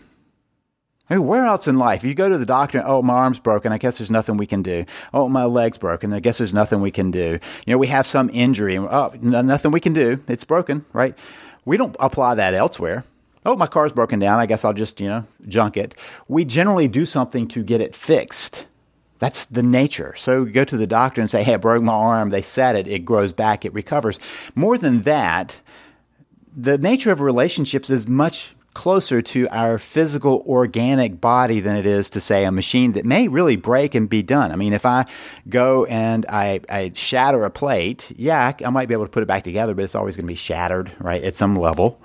I 1.10 1.14
mean, 1.14 1.26
where 1.26 1.46
else 1.46 1.66
in 1.66 1.78
life? 1.78 2.04
You 2.04 2.14
go 2.14 2.28
to 2.28 2.36
the 2.36 2.44
doctor, 2.44 2.82
oh, 2.84 3.00
my 3.00 3.14
arm's 3.14 3.38
broken. 3.38 3.72
I 3.72 3.78
guess 3.78 3.98
there's 3.98 4.10
nothing 4.10 4.36
we 4.36 4.46
can 4.46 4.62
do. 4.62 4.84
Oh, 5.14 5.28
my 5.28 5.44
leg's 5.44 5.78
broken. 5.78 6.12
I 6.12 6.20
guess 6.20 6.38
there's 6.38 6.52
nothing 6.52 6.82
we 6.82 6.90
can 6.90 7.10
do. 7.10 7.38
You 7.66 7.72
know, 7.72 7.78
we 7.78 7.86
have 7.86 8.06
some 8.06 8.28
injury. 8.32 8.76
And 8.76 8.86
oh, 8.90 9.12
nothing 9.22 9.70
we 9.70 9.80
can 9.80 9.94
do. 9.94 10.22
It's 10.28 10.44
broken, 10.44 10.84
right? 10.92 11.16
We 11.64 11.76
don't 11.76 11.96
apply 11.98 12.34
that 12.34 12.52
elsewhere. 12.52 13.04
Oh, 13.46 13.56
my 13.56 13.66
car's 13.66 13.92
broken 13.92 14.18
down. 14.18 14.38
I 14.38 14.46
guess 14.46 14.64
I'll 14.64 14.74
just, 14.74 15.00
you 15.00 15.08
know, 15.08 15.26
junk 15.46 15.78
it. 15.78 15.94
We 16.28 16.44
generally 16.44 16.88
do 16.88 17.06
something 17.06 17.48
to 17.48 17.62
get 17.62 17.80
it 17.80 17.94
fixed. 17.94 18.66
That's 19.18 19.46
the 19.46 19.62
nature. 19.62 20.14
So 20.16 20.44
go 20.44 20.64
to 20.64 20.76
the 20.76 20.86
doctor 20.86 21.20
and 21.20 21.30
say, 21.30 21.42
hey, 21.42 21.54
I 21.54 21.56
broke 21.56 21.82
my 21.82 21.92
arm. 21.92 22.30
They 22.30 22.42
set 22.42 22.76
it. 22.76 22.86
It 22.86 23.06
grows 23.06 23.32
back. 23.32 23.64
It 23.64 23.72
recovers. 23.72 24.20
More 24.54 24.76
than 24.76 25.02
that, 25.02 25.60
the 26.54 26.76
nature 26.76 27.10
of 27.10 27.20
relationships 27.20 27.88
is 27.88 28.06
much 28.06 28.54
closer 28.74 29.20
to 29.20 29.48
our 29.48 29.78
physical 29.78 30.44
organic 30.46 31.20
body 31.20 31.58
than 31.60 31.76
it 31.76 31.86
is 31.86 32.08
to 32.10 32.20
say 32.20 32.44
a 32.44 32.52
machine 32.52 32.92
that 32.92 33.04
may 33.04 33.26
really 33.26 33.56
break 33.56 33.94
and 33.94 34.08
be 34.08 34.22
done. 34.22 34.52
I 34.52 34.56
mean, 34.56 34.72
if 34.72 34.86
I 34.86 35.06
go 35.48 35.84
and 35.86 36.24
I, 36.28 36.60
I 36.68 36.92
shatter 36.94 37.44
a 37.44 37.50
plate, 37.50 38.12
yeah, 38.16 38.52
I 38.64 38.70
might 38.70 38.86
be 38.86 38.94
able 38.94 39.06
to 39.06 39.10
put 39.10 39.22
it 39.22 39.26
back 39.26 39.42
together, 39.42 39.74
but 39.74 39.84
it's 39.84 39.94
always 39.94 40.16
going 40.16 40.26
to 40.26 40.32
be 40.32 40.36
shattered, 40.36 40.92
right, 41.00 41.22
at 41.22 41.34
some 41.34 41.56
level. 41.56 42.00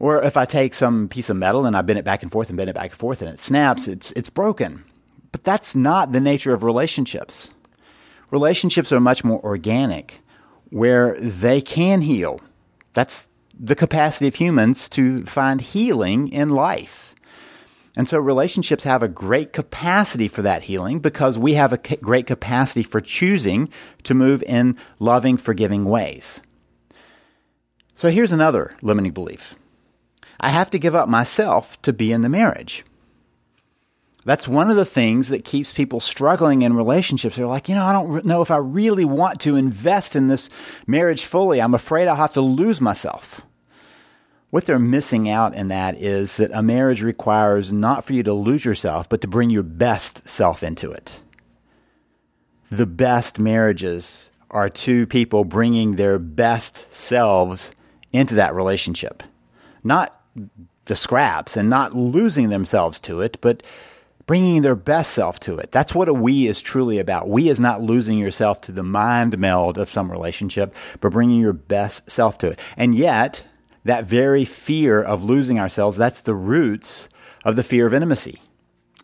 Or 0.00 0.20
if 0.24 0.36
I 0.36 0.46
take 0.46 0.74
some 0.74 1.08
piece 1.08 1.30
of 1.30 1.36
metal 1.36 1.64
and 1.64 1.76
I 1.76 1.82
bend 1.82 1.98
it 1.98 2.04
back 2.04 2.24
and 2.24 2.32
forth 2.32 2.48
and 2.48 2.56
bend 2.56 2.68
it 2.68 2.74
back 2.74 2.90
and 2.90 2.98
forth 2.98 3.22
and 3.22 3.30
it 3.30 3.38
snaps, 3.38 3.86
it's, 3.86 4.10
it's 4.12 4.30
broken. 4.30 4.82
But 5.30 5.44
that's 5.44 5.76
not 5.76 6.10
the 6.10 6.20
nature 6.20 6.52
of 6.52 6.64
relationships. 6.64 7.52
Relationships 8.32 8.90
are 8.90 8.98
much 8.98 9.22
more 9.22 9.40
organic, 9.44 10.20
where 10.70 11.14
they 11.20 11.60
can 11.60 12.02
heal. 12.02 12.40
That's 12.94 13.28
the 13.58 13.74
capacity 13.74 14.28
of 14.28 14.36
humans 14.36 14.88
to 14.90 15.22
find 15.22 15.60
healing 15.60 16.28
in 16.28 16.48
life. 16.48 17.14
And 17.94 18.08
so 18.08 18.18
relationships 18.18 18.84
have 18.84 19.02
a 19.02 19.08
great 19.08 19.52
capacity 19.52 20.26
for 20.26 20.42
that 20.42 20.64
healing 20.64 20.98
because 20.98 21.38
we 21.38 21.54
have 21.54 21.72
a 21.72 21.96
great 21.96 22.26
capacity 22.26 22.82
for 22.82 23.00
choosing 23.00 23.68
to 24.04 24.14
move 24.14 24.42
in 24.44 24.78
loving, 24.98 25.36
forgiving 25.36 25.84
ways. 25.84 26.40
So 27.94 28.08
here's 28.08 28.32
another 28.32 28.74
limiting 28.80 29.12
belief 29.12 29.54
I 30.40 30.48
have 30.48 30.70
to 30.70 30.78
give 30.78 30.94
up 30.94 31.08
myself 31.08 31.80
to 31.82 31.92
be 31.92 32.12
in 32.12 32.22
the 32.22 32.28
marriage. 32.28 32.84
That's 34.24 34.46
one 34.46 34.70
of 34.70 34.76
the 34.76 34.84
things 34.84 35.30
that 35.30 35.44
keeps 35.44 35.72
people 35.72 35.98
struggling 35.98 36.62
in 36.62 36.74
relationships. 36.74 37.36
They're 37.36 37.46
like, 37.46 37.68
you 37.68 37.74
know, 37.74 37.84
I 37.84 37.92
don't 37.92 38.24
know 38.24 38.40
if 38.40 38.52
I 38.52 38.56
really 38.56 39.04
want 39.04 39.40
to 39.40 39.56
invest 39.56 40.14
in 40.14 40.28
this 40.28 40.48
marriage 40.86 41.24
fully. 41.24 41.60
I'm 41.60 41.74
afraid 41.74 42.06
I'll 42.06 42.16
have 42.16 42.34
to 42.34 42.40
lose 42.40 42.80
myself. 42.80 43.40
What 44.50 44.66
they're 44.66 44.78
missing 44.78 45.28
out 45.28 45.54
in 45.54 45.68
that 45.68 45.96
is 45.96 46.36
that 46.36 46.50
a 46.52 46.62
marriage 46.62 47.02
requires 47.02 47.72
not 47.72 48.04
for 48.04 48.12
you 48.12 48.22
to 48.22 48.34
lose 48.34 48.64
yourself, 48.64 49.08
but 49.08 49.20
to 49.22 49.28
bring 49.28 49.50
your 49.50 49.62
best 49.62 50.28
self 50.28 50.62
into 50.62 50.92
it. 50.92 51.20
The 52.70 52.86
best 52.86 53.38
marriages 53.38 54.30
are 54.50 54.68
two 54.68 55.06
people 55.06 55.44
bringing 55.44 55.96
their 55.96 56.18
best 56.18 56.92
selves 56.92 57.72
into 58.12 58.34
that 58.34 58.54
relationship. 58.54 59.22
Not 59.82 60.20
the 60.84 60.96
scraps 60.96 61.56
and 61.56 61.70
not 61.70 61.96
losing 61.96 62.50
themselves 62.50 63.00
to 63.00 63.20
it, 63.20 63.38
but 63.40 63.62
bringing 64.26 64.62
their 64.62 64.76
best 64.76 65.12
self 65.12 65.40
to 65.40 65.58
it. 65.58 65.72
That's 65.72 65.94
what 65.94 66.08
a 66.08 66.14
we 66.14 66.46
is 66.46 66.62
truly 66.62 66.98
about. 66.98 67.28
We 67.28 67.48
is 67.48 67.60
not 67.60 67.82
losing 67.82 68.18
yourself 68.18 68.60
to 68.62 68.72
the 68.72 68.82
mind 68.82 69.38
meld 69.38 69.78
of 69.78 69.90
some 69.90 70.10
relationship, 70.10 70.74
but 71.00 71.12
bringing 71.12 71.40
your 71.40 71.52
best 71.52 72.10
self 72.10 72.38
to 72.38 72.50
it. 72.50 72.58
And 72.76 72.94
yet, 72.94 73.44
that 73.84 74.04
very 74.04 74.44
fear 74.44 75.02
of 75.02 75.24
losing 75.24 75.58
ourselves, 75.58 75.96
that's 75.96 76.20
the 76.20 76.34
roots 76.34 77.08
of 77.44 77.56
the 77.56 77.64
fear 77.64 77.86
of 77.86 77.94
intimacy. 77.94 78.40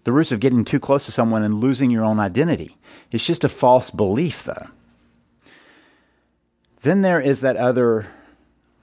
The 0.05 0.13
roots 0.13 0.33
of 0.33 0.41
getting 0.41 0.65
too 0.65 0.81
close 0.81 1.05
to 1.07 1.13
someone 1.13 1.43
and 1.43 1.61
losing 1.61 1.91
your 1.91 2.05
own 2.05 2.21
identity. 2.21 2.77
It's 3.11 3.27
just 3.27 3.45
a 3.45 3.49
false 3.49 3.91
belief, 3.91 4.45
though. 4.45 4.69
Then 6.83 7.03
there 7.03 7.21
is 7.21 7.41
that 7.41 7.57
other 7.57 8.07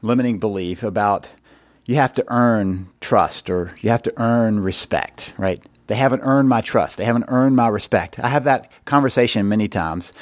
limiting 0.02 0.38
belief 0.38 0.84
about 0.84 1.30
you 1.86 1.96
have 1.96 2.12
to 2.14 2.26
earn 2.28 2.90
trust 3.00 3.50
or 3.50 3.76
you 3.82 3.90
have 3.90 4.04
to 4.04 4.14
earn 4.18 4.60
respect, 4.60 5.34
right? 5.38 5.64
They 5.88 5.96
haven't 5.96 6.22
earned 6.22 6.50
my 6.50 6.62
trust. 6.62 6.98
They 6.98 7.06
haven't 7.06 7.26
earned 7.28 7.56
my 7.56 7.68
respect. 7.68 8.20
I 8.20 8.30
have 8.30 8.44
that 8.46 8.72
conversation 8.86 9.48
many 9.48 9.68
times. 9.68 10.14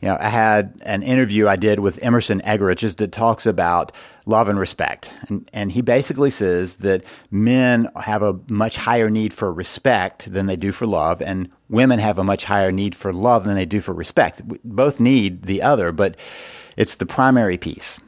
You 0.00 0.08
know, 0.08 0.16
I 0.20 0.28
had 0.28 0.80
an 0.82 1.02
interview 1.02 1.48
I 1.48 1.56
did 1.56 1.80
with 1.80 1.98
Emerson 2.02 2.40
Eggerichs 2.42 2.96
that 2.96 3.10
talks 3.10 3.46
about 3.46 3.90
love 4.26 4.48
and 4.48 4.58
respect. 4.58 5.12
And, 5.28 5.50
and 5.52 5.72
he 5.72 5.82
basically 5.82 6.30
says 6.30 6.76
that 6.78 7.02
men 7.32 7.88
have 7.96 8.22
a 8.22 8.38
much 8.48 8.76
higher 8.76 9.10
need 9.10 9.34
for 9.34 9.52
respect 9.52 10.32
than 10.32 10.46
they 10.46 10.54
do 10.54 10.70
for 10.70 10.86
love, 10.86 11.20
and 11.20 11.50
women 11.68 11.98
have 11.98 12.16
a 12.16 12.24
much 12.24 12.44
higher 12.44 12.70
need 12.70 12.94
for 12.94 13.12
love 13.12 13.44
than 13.44 13.56
they 13.56 13.66
do 13.66 13.80
for 13.80 13.92
respect. 13.92 14.42
Both 14.64 15.00
need 15.00 15.46
the 15.46 15.62
other, 15.62 15.90
but 15.90 16.16
it's 16.76 16.94
the 16.94 17.06
primary 17.06 17.58
piece. 17.58 17.98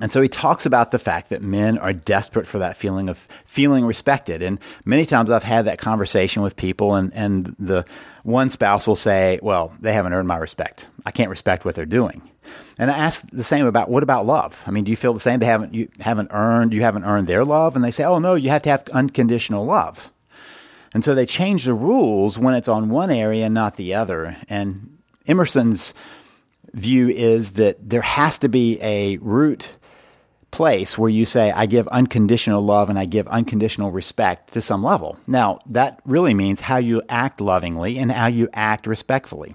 And 0.00 0.12
so 0.12 0.20
he 0.20 0.28
talks 0.28 0.66
about 0.66 0.90
the 0.90 0.98
fact 0.98 1.30
that 1.30 1.42
men 1.42 1.78
are 1.78 1.92
desperate 1.92 2.46
for 2.46 2.58
that 2.58 2.76
feeling 2.76 3.08
of 3.08 3.26
feeling 3.44 3.84
respected. 3.84 4.42
And 4.42 4.58
many 4.84 5.06
times 5.06 5.30
I've 5.30 5.42
had 5.42 5.64
that 5.66 5.78
conversation 5.78 6.42
with 6.42 6.56
people, 6.56 6.94
and, 6.94 7.12
and 7.14 7.54
the 7.58 7.84
one 8.22 8.50
spouse 8.50 8.86
will 8.86 8.96
say, 8.96 9.38
Well, 9.42 9.72
they 9.80 9.92
haven't 9.92 10.12
earned 10.12 10.28
my 10.28 10.38
respect. 10.38 10.86
I 11.04 11.10
can't 11.10 11.30
respect 11.30 11.64
what 11.64 11.74
they're 11.74 11.86
doing. 11.86 12.22
And 12.78 12.90
I 12.90 12.96
ask 12.96 13.28
the 13.30 13.42
same 13.42 13.66
about 13.66 13.90
what 13.90 14.02
about 14.02 14.26
love? 14.26 14.62
I 14.66 14.70
mean, 14.70 14.84
do 14.84 14.90
you 14.90 14.96
feel 14.96 15.12
the 15.12 15.20
same? 15.20 15.40
They 15.40 15.46
haven't 15.46 15.74
you 15.74 15.88
haven't 16.00 16.30
earned 16.32 16.72
you 16.72 16.82
haven't 16.82 17.04
earned 17.04 17.26
their 17.26 17.44
love, 17.44 17.76
and 17.76 17.84
they 17.84 17.90
say, 17.90 18.04
"Oh 18.04 18.18
no, 18.18 18.34
you 18.34 18.50
have 18.50 18.62
to 18.62 18.70
have 18.70 18.88
unconditional 18.92 19.64
love." 19.64 20.10
And 20.92 21.04
so 21.04 21.14
they 21.14 21.26
change 21.26 21.64
the 21.64 21.74
rules 21.74 22.38
when 22.38 22.54
it's 22.54 22.68
on 22.68 22.88
one 22.88 23.10
area 23.10 23.44
and 23.44 23.54
not 23.54 23.76
the 23.76 23.94
other. 23.94 24.36
And 24.48 24.98
Emerson's 25.26 25.94
view 26.72 27.08
is 27.08 27.52
that 27.52 27.88
there 27.88 28.02
has 28.02 28.38
to 28.40 28.48
be 28.48 28.78
a 28.80 29.16
root 29.18 29.76
place 30.50 30.98
where 30.98 31.10
you 31.10 31.26
say, 31.26 31.50
I 31.50 31.66
give 31.66 31.86
unconditional 31.88 32.62
love 32.62 32.90
and 32.90 32.98
I 32.98 33.04
give 33.04 33.26
unconditional 33.28 33.90
respect 33.90 34.52
to 34.54 34.60
some 34.60 34.82
level. 34.82 35.18
Now, 35.26 35.60
that 35.66 36.00
really 36.04 36.34
means 36.34 36.60
how 36.60 36.78
you 36.78 37.02
act 37.08 37.40
lovingly 37.40 37.98
and 37.98 38.10
how 38.10 38.26
you 38.26 38.48
act 38.52 38.86
respectfully. 38.86 39.54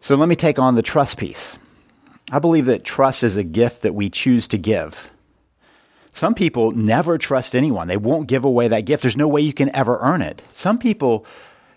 So 0.00 0.16
let 0.16 0.28
me 0.28 0.36
take 0.36 0.58
on 0.58 0.74
the 0.74 0.82
trust 0.82 1.16
piece. 1.16 1.58
I 2.30 2.38
believe 2.38 2.66
that 2.66 2.84
trust 2.84 3.22
is 3.22 3.36
a 3.36 3.44
gift 3.44 3.82
that 3.82 3.94
we 3.94 4.08
choose 4.08 4.48
to 4.48 4.58
give. 4.58 5.08
Some 6.12 6.34
people 6.34 6.72
never 6.72 7.18
trust 7.18 7.54
anyone. 7.54 7.88
They 7.88 7.96
won't 7.96 8.28
give 8.28 8.44
away 8.44 8.68
that 8.68 8.84
gift. 8.84 9.02
There's 9.02 9.16
no 9.16 9.28
way 9.28 9.40
you 9.40 9.52
can 9.52 9.74
ever 9.74 9.98
earn 10.00 10.22
it. 10.22 10.42
Some 10.52 10.78
people 10.78 11.24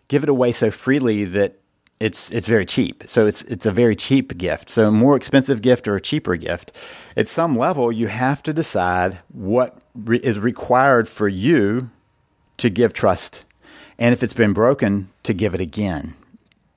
give 0.08 0.24
it 0.24 0.29
away 0.29 0.51
so 0.51 0.72
freely 0.72 1.24
that 1.25 1.60
it's 2.00 2.30
it's 2.32 2.48
very 2.48 2.66
cheap. 2.66 3.04
So 3.08 3.25
it's 3.25 3.42
it's 3.44 3.66
a 3.66 3.72
very 3.72 3.96
cheap 3.96 4.38
gift. 4.38 4.70
So 4.70 4.88
a 4.88 4.92
more 4.92 5.16
expensive 5.16 5.62
gift 5.62 5.88
or 5.88 5.96
a 5.96 6.02
cheaper 6.02 6.36
gift. 6.36 6.72
At 7.16 7.30
some 7.30 7.58
level, 7.58 7.92
you 7.92 8.08
have 8.08 8.44
to 8.44 8.54
decide 8.54 9.20
what 9.30 9.78
re- 9.94 10.20
is 10.20 10.38
required 10.40 11.08
for 11.08 11.28
you 11.28 11.90
to 12.58 12.70
give 12.70 12.94
trust, 12.94 13.44
and 13.98 14.14
if 14.14 14.24
it's 14.24 14.34
been 14.34 14.54
broken, 14.54 15.10
to 15.24 15.34
give 15.34 15.54
it 15.54 15.62
again. 15.62 16.16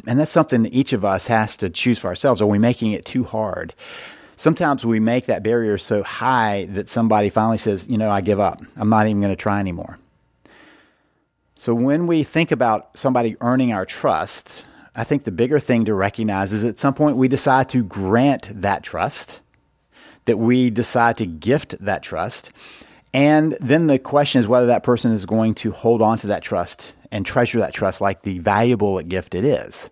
And 0.06 0.18
that's 0.18 0.32
something 0.32 0.62
that 0.62 0.72
each 0.72 0.92
of 0.92 1.04
us 1.04 1.26
has 1.26 1.56
to 1.58 1.68
choose 1.68 1.98
for 1.98 2.08
ourselves. 2.08 2.40
Are 2.40 2.46
we 2.46 2.58
making 2.58 2.92
it 2.92 3.04
too 3.04 3.24
hard? 3.24 3.74
Sometimes 4.36 4.86
we 4.86 5.00
make 5.00 5.26
that 5.26 5.42
barrier 5.42 5.78
so 5.78 6.04
high 6.04 6.66
that 6.70 6.88
somebody 6.88 7.28
finally 7.28 7.58
says, 7.58 7.88
"You 7.88 7.98
know, 7.98 8.10
I 8.10 8.20
give 8.20 8.38
up. 8.38 8.62
I'm 8.76 8.88
not 8.88 9.08
even 9.08 9.20
going 9.20 9.32
to 9.32 9.36
try 9.36 9.58
anymore." 9.58 9.98
So 11.56 11.74
when 11.74 12.06
we 12.06 12.22
think 12.22 12.52
about 12.52 12.90
somebody 12.94 13.36
earning 13.40 13.72
our 13.72 13.84
trust, 13.84 14.64
I 14.98 15.04
think 15.04 15.22
the 15.22 15.30
bigger 15.30 15.60
thing 15.60 15.84
to 15.84 15.94
recognize 15.94 16.52
is 16.52 16.64
at 16.64 16.80
some 16.80 16.92
point 16.92 17.16
we 17.16 17.28
decide 17.28 17.68
to 17.68 17.84
grant 17.84 18.48
that 18.62 18.82
trust, 18.82 19.40
that 20.24 20.38
we 20.38 20.70
decide 20.70 21.16
to 21.18 21.26
gift 21.26 21.76
that 21.78 22.02
trust. 22.02 22.50
And 23.14 23.56
then 23.60 23.86
the 23.86 24.00
question 24.00 24.40
is 24.40 24.48
whether 24.48 24.66
that 24.66 24.82
person 24.82 25.12
is 25.12 25.24
going 25.24 25.54
to 25.54 25.70
hold 25.70 26.02
on 26.02 26.18
to 26.18 26.26
that 26.26 26.42
trust 26.42 26.94
and 27.12 27.24
treasure 27.24 27.60
that 27.60 27.72
trust 27.72 28.00
like 28.00 28.22
the 28.22 28.40
valuable 28.40 29.00
gift 29.02 29.36
it 29.36 29.44
is. 29.44 29.88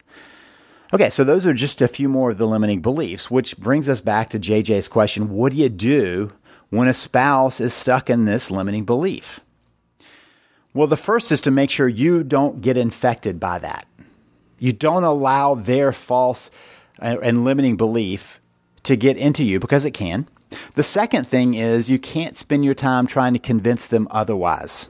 Okay, 0.93 1.09
so 1.09 1.23
those 1.23 1.47
are 1.47 1.55
just 1.55 1.81
a 1.81 1.87
few 1.87 2.09
more 2.09 2.33
of 2.33 2.39
the 2.39 2.47
limiting 2.49 2.83
beliefs, 2.83 3.31
which 3.31 3.57
brings 3.59 3.89
us 3.89 4.01
back 4.01 4.29
to 4.31 4.41
JJ's 4.41 4.89
question 4.89 5.31
what 5.31 5.53
do 5.53 5.59
you 5.59 5.69
do 5.69 6.33
when 6.71 6.89
a 6.89 6.95
spouse 6.95 7.61
is 7.61 7.73
stuck 7.73 8.11
in 8.11 8.25
this 8.25 8.51
limiting 8.51 8.85
belief? 8.85 9.39
Well, 10.75 10.89
the 10.89 10.97
first 10.97 11.31
is 11.31 11.41
to 11.43 11.53
make 11.53 11.71
sure 11.71 11.87
you 11.87 12.25
don't 12.25 12.61
get 12.61 12.77
infected 12.77 13.39
by 13.39 13.61
that. 13.61 13.87
You 14.59 14.73
don't 14.73 15.05
allow 15.05 15.55
their 15.55 15.93
false 15.93 16.51
and 16.99 17.45
limiting 17.45 17.77
belief 17.77 18.41
to 18.85 18.97
get 18.97 19.17
into 19.17 19.45
you 19.45 19.61
because 19.61 19.85
it 19.85 19.93
can. 19.93 20.29
The 20.75 20.83
second 20.83 21.27
thing 21.27 21.55
is 21.55 21.91
you 21.91 21.99
can't 21.99 22.37
spend 22.37 22.65
your 22.65 22.75
time 22.75 23.07
trying 23.07 23.33
to 23.33 23.39
convince 23.39 23.87
them 23.87 24.07
otherwise. 24.11 24.89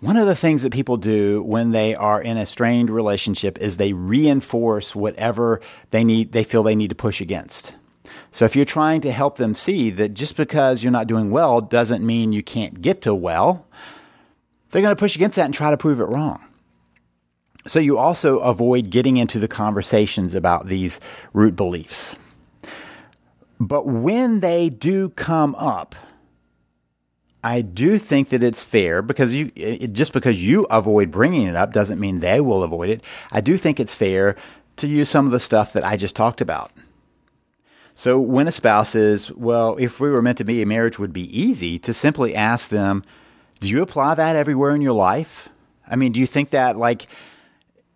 One 0.00 0.16
of 0.16 0.26
the 0.26 0.36
things 0.36 0.62
that 0.62 0.72
people 0.72 0.98
do 0.98 1.42
when 1.42 1.70
they 1.70 1.94
are 1.94 2.20
in 2.20 2.36
a 2.36 2.46
strained 2.46 2.90
relationship 2.90 3.58
is 3.58 3.76
they 3.76 3.92
reinforce 3.92 4.94
whatever 4.94 5.60
they 5.90 6.04
need 6.04 6.32
they 6.32 6.44
feel 6.44 6.62
they 6.62 6.76
need 6.76 6.90
to 6.90 6.94
push 6.94 7.20
against. 7.20 7.74
So 8.30 8.44
if 8.44 8.54
you're 8.54 8.66
trying 8.66 9.00
to 9.02 9.10
help 9.10 9.38
them 9.38 9.54
see 9.54 9.90
that 9.90 10.12
just 10.12 10.36
because 10.36 10.82
you're 10.82 10.92
not 10.92 11.06
doing 11.06 11.30
well 11.30 11.60
doesn't 11.62 12.04
mean 12.04 12.32
you 12.32 12.42
can't 12.42 12.82
get 12.82 13.00
to 13.02 13.14
well, 13.14 13.66
they're 14.70 14.82
going 14.82 14.94
to 14.94 15.00
push 15.00 15.16
against 15.16 15.36
that 15.36 15.46
and 15.46 15.54
try 15.54 15.70
to 15.70 15.76
prove 15.76 16.00
it 16.00 16.04
wrong. 16.04 16.45
So 17.66 17.80
you 17.80 17.98
also 17.98 18.38
avoid 18.38 18.90
getting 18.90 19.16
into 19.16 19.38
the 19.38 19.48
conversations 19.48 20.34
about 20.34 20.68
these 20.68 21.00
root 21.32 21.56
beliefs. 21.56 22.16
But 23.58 23.86
when 23.86 24.40
they 24.40 24.68
do 24.68 25.10
come 25.10 25.54
up, 25.56 25.94
I 27.42 27.60
do 27.62 27.98
think 27.98 28.30
that 28.30 28.42
it's 28.42 28.62
fair 28.62 29.02
because 29.02 29.32
you 29.32 29.52
it, 29.54 29.92
just 29.92 30.12
because 30.12 30.42
you 30.42 30.64
avoid 30.64 31.10
bringing 31.10 31.46
it 31.46 31.54
up 31.56 31.72
doesn't 31.72 32.00
mean 32.00 32.20
they 32.20 32.40
will 32.40 32.62
avoid 32.62 32.88
it. 32.90 33.02
I 33.30 33.40
do 33.40 33.56
think 33.56 33.78
it's 33.78 33.94
fair 33.94 34.34
to 34.78 34.86
use 34.86 35.08
some 35.08 35.26
of 35.26 35.32
the 35.32 35.40
stuff 35.40 35.72
that 35.72 35.84
I 35.84 35.96
just 35.96 36.16
talked 36.16 36.40
about. 36.40 36.70
So 37.94 38.20
when 38.20 38.46
a 38.46 38.52
spouse 38.52 38.94
is, 38.94 39.32
well, 39.32 39.76
if 39.78 40.00
we 40.00 40.10
were 40.10 40.20
meant 40.20 40.38
to 40.38 40.44
be, 40.44 40.60
a 40.60 40.66
marriage 40.66 40.98
would 40.98 41.14
be 41.14 41.40
easy, 41.40 41.78
to 41.78 41.94
simply 41.94 42.34
ask 42.34 42.68
them, 42.68 43.04
do 43.60 43.68
you 43.68 43.80
apply 43.80 44.14
that 44.16 44.36
everywhere 44.36 44.74
in 44.74 44.82
your 44.82 44.92
life? 44.92 45.48
I 45.88 45.96
mean, 45.96 46.12
do 46.12 46.20
you 46.20 46.26
think 46.26 46.50
that 46.50 46.76
like 46.76 47.06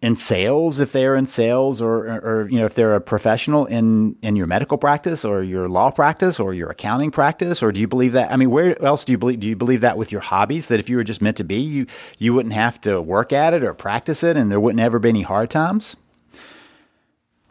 in 0.02 0.16
sales, 0.16 0.80
if 0.80 0.92
they're 0.92 1.14
in 1.14 1.26
sales 1.26 1.82
or, 1.82 2.08
or, 2.08 2.20
or, 2.20 2.48
you 2.48 2.58
know, 2.58 2.64
if 2.64 2.74
they're 2.74 2.94
a 2.94 3.00
professional 3.00 3.66
in, 3.66 4.16
in 4.22 4.34
your 4.34 4.46
medical 4.46 4.78
practice 4.78 5.26
or 5.26 5.42
your 5.42 5.68
law 5.68 5.90
practice 5.90 6.40
or 6.40 6.54
your 6.54 6.70
accounting 6.70 7.10
practice, 7.10 7.62
or 7.62 7.70
do 7.70 7.80
you 7.80 7.86
believe 7.86 8.12
that? 8.12 8.32
I 8.32 8.36
mean, 8.36 8.50
where 8.50 8.80
else 8.82 9.04
do 9.04 9.12
you 9.12 9.18
believe, 9.18 9.40
do 9.40 9.46
you 9.46 9.56
believe 9.56 9.82
that 9.82 9.98
with 9.98 10.10
your 10.10 10.22
hobbies 10.22 10.68
that 10.68 10.80
if 10.80 10.88
you 10.88 10.96
were 10.96 11.04
just 11.04 11.20
meant 11.20 11.36
to 11.36 11.44
be, 11.44 11.56
you, 11.56 11.86
you 12.18 12.32
wouldn't 12.32 12.54
have 12.54 12.80
to 12.82 13.02
work 13.02 13.32
at 13.32 13.52
it 13.52 13.62
or 13.62 13.74
practice 13.74 14.22
it 14.22 14.38
and 14.38 14.50
there 14.50 14.60
wouldn't 14.60 14.80
ever 14.80 14.98
be 14.98 15.10
any 15.10 15.22
hard 15.22 15.50
times? 15.50 15.96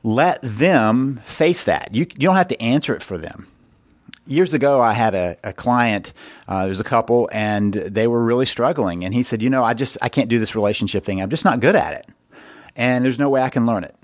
Let 0.01 0.41
them 0.41 1.19
face 1.23 1.63
that. 1.65 1.93
You, 1.93 2.07
you 2.13 2.27
don't 2.27 2.35
have 2.35 2.47
to 2.47 2.61
answer 2.61 2.95
it 2.95 3.03
for 3.03 3.17
them 3.17 3.47
years 4.25 4.53
ago, 4.53 4.79
I 4.79 4.93
had 4.93 5.15
a, 5.15 5.37
a 5.43 5.51
client. 5.51 6.13
Uh, 6.47 6.61
there 6.61 6.69
was 6.69 6.79
a 6.79 6.83
couple, 6.83 7.27
and 7.31 7.73
they 7.73 8.05
were 8.05 8.23
really 8.23 8.45
struggling. 8.45 9.03
And 9.03 9.11
he 9.11 9.23
said, 9.23 9.41
"You 9.41 9.49
know, 9.49 9.63
I 9.63 9.73
just 9.73 9.97
I 10.03 10.09
can't 10.09 10.29
do 10.29 10.37
this 10.37 10.53
relationship 10.53 11.03
thing. 11.03 11.19
I'm 11.19 11.31
just 11.31 11.43
not 11.43 11.59
good 11.59 11.75
at 11.75 11.93
it, 11.95 12.05
and 12.79 13.05
there's 13.05 13.19
no 13.19 13.29
way 13.29 13.43
I 13.43 13.49
can 13.49 13.67
learn 13.67 13.83
it." 13.83 13.95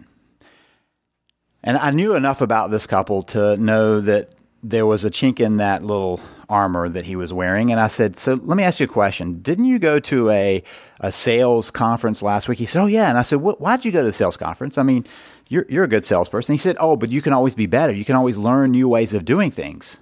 And 1.64 1.77
I 1.77 1.90
knew 1.90 2.14
enough 2.14 2.42
about 2.42 2.70
this 2.70 2.85
couple 2.85 3.24
to 3.24 3.57
know 3.57 4.00
that 4.01 4.29
there 4.61 4.85
was 4.85 5.03
a 5.03 5.09
chink 5.09 5.40
in 5.40 5.57
that 5.57 5.83
little 5.83 6.20
armor 6.50 6.90
that 6.90 7.05
he 7.05 7.16
was 7.16 7.31
wearing. 7.33 7.72
And 7.72 7.79
I 7.79 7.88
said, 7.88 8.18
So 8.18 8.33
let 8.33 8.57
me 8.57 8.64
ask 8.64 8.79
you 8.79 8.85
a 8.85 8.90
question. 8.90 9.42
Didn't 9.42 9.66
you 9.66 9.79
go 9.79 10.00
to 10.00 10.29
a, 10.29 10.64
a 11.00 11.11
sales 11.11 11.72
conference 11.72 12.22
last 12.22 12.48
week? 12.48 12.59
He 12.59 12.66
said, 12.66 12.81
Oh, 12.81 12.85
yeah. 12.85 13.09
And 13.09 13.18
I 13.18 13.24
said, 13.24 13.38
Why'd 13.42 13.85
you 13.85 13.92
go 13.92 14.01
to 14.01 14.05
the 14.05 14.14
sales 14.14 14.38
conference? 14.38 14.77
I 14.77 14.83
mean, 14.83 15.05
you're, 15.48 15.66
you're 15.70 15.83
a 15.83 15.88
good 15.90 16.05
salesperson. 16.05 16.53
He 16.53 16.59
said, 16.59 16.77
Oh, 16.79 16.96
but 16.96 17.11
you 17.11 17.22
can 17.22 17.33
always 17.33 17.55
be 17.55 17.66
better. 17.68 17.94
You 17.94 18.05
can 18.05 18.16
always 18.16 18.38
learn 18.38 18.72
new 18.72 18.88
ways 18.88 19.14
of 19.14 19.25
doing 19.25 19.51
things. 19.51 19.98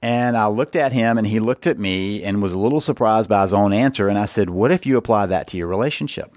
And 0.00 0.36
I 0.36 0.46
looked 0.48 0.74
at 0.74 0.92
him 0.92 1.16
and 1.16 1.26
he 1.26 1.38
looked 1.38 1.66
at 1.66 1.78
me 1.78 2.24
and 2.24 2.42
was 2.42 2.52
a 2.52 2.58
little 2.58 2.80
surprised 2.80 3.28
by 3.28 3.42
his 3.42 3.52
own 3.52 3.72
answer. 3.72 4.08
And 4.08 4.18
I 4.18 4.26
said, 4.26 4.50
What 4.50 4.72
if 4.72 4.86
you 4.86 4.96
apply 4.96 5.26
that 5.26 5.46
to 5.48 5.56
your 5.56 5.68
relationship? 5.68 6.34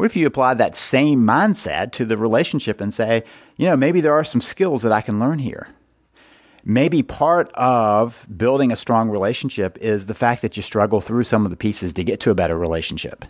What 0.00 0.06
if 0.06 0.16
you 0.16 0.26
apply 0.26 0.54
that 0.54 0.76
same 0.76 1.26
mindset 1.26 1.92
to 1.92 2.06
the 2.06 2.16
relationship 2.16 2.80
and 2.80 2.94
say, 2.94 3.22
you 3.58 3.66
know, 3.66 3.76
maybe 3.76 4.00
there 4.00 4.14
are 4.14 4.24
some 4.24 4.40
skills 4.40 4.80
that 4.80 4.92
I 4.92 5.02
can 5.02 5.20
learn 5.20 5.40
here? 5.40 5.68
Maybe 6.64 7.02
part 7.02 7.50
of 7.52 8.24
building 8.34 8.72
a 8.72 8.76
strong 8.76 9.10
relationship 9.10 9.76
is 9.78 10.06
the 10.06 10.14
fact 10.14 10.40
that 10.40 10.56
you 10.56 10.62
struggle 10.62 11.02
through 11.02 11.24
some 11.24 11.44
of 11.44 11.50
the 11.50 11.56
pieces 11.58 11.92
to 11.92 12.02
get 12.02 12.18
to 12.20 12.30
a 12.30 12.34
better 12.34 12.56
relationship. 12.56 13.26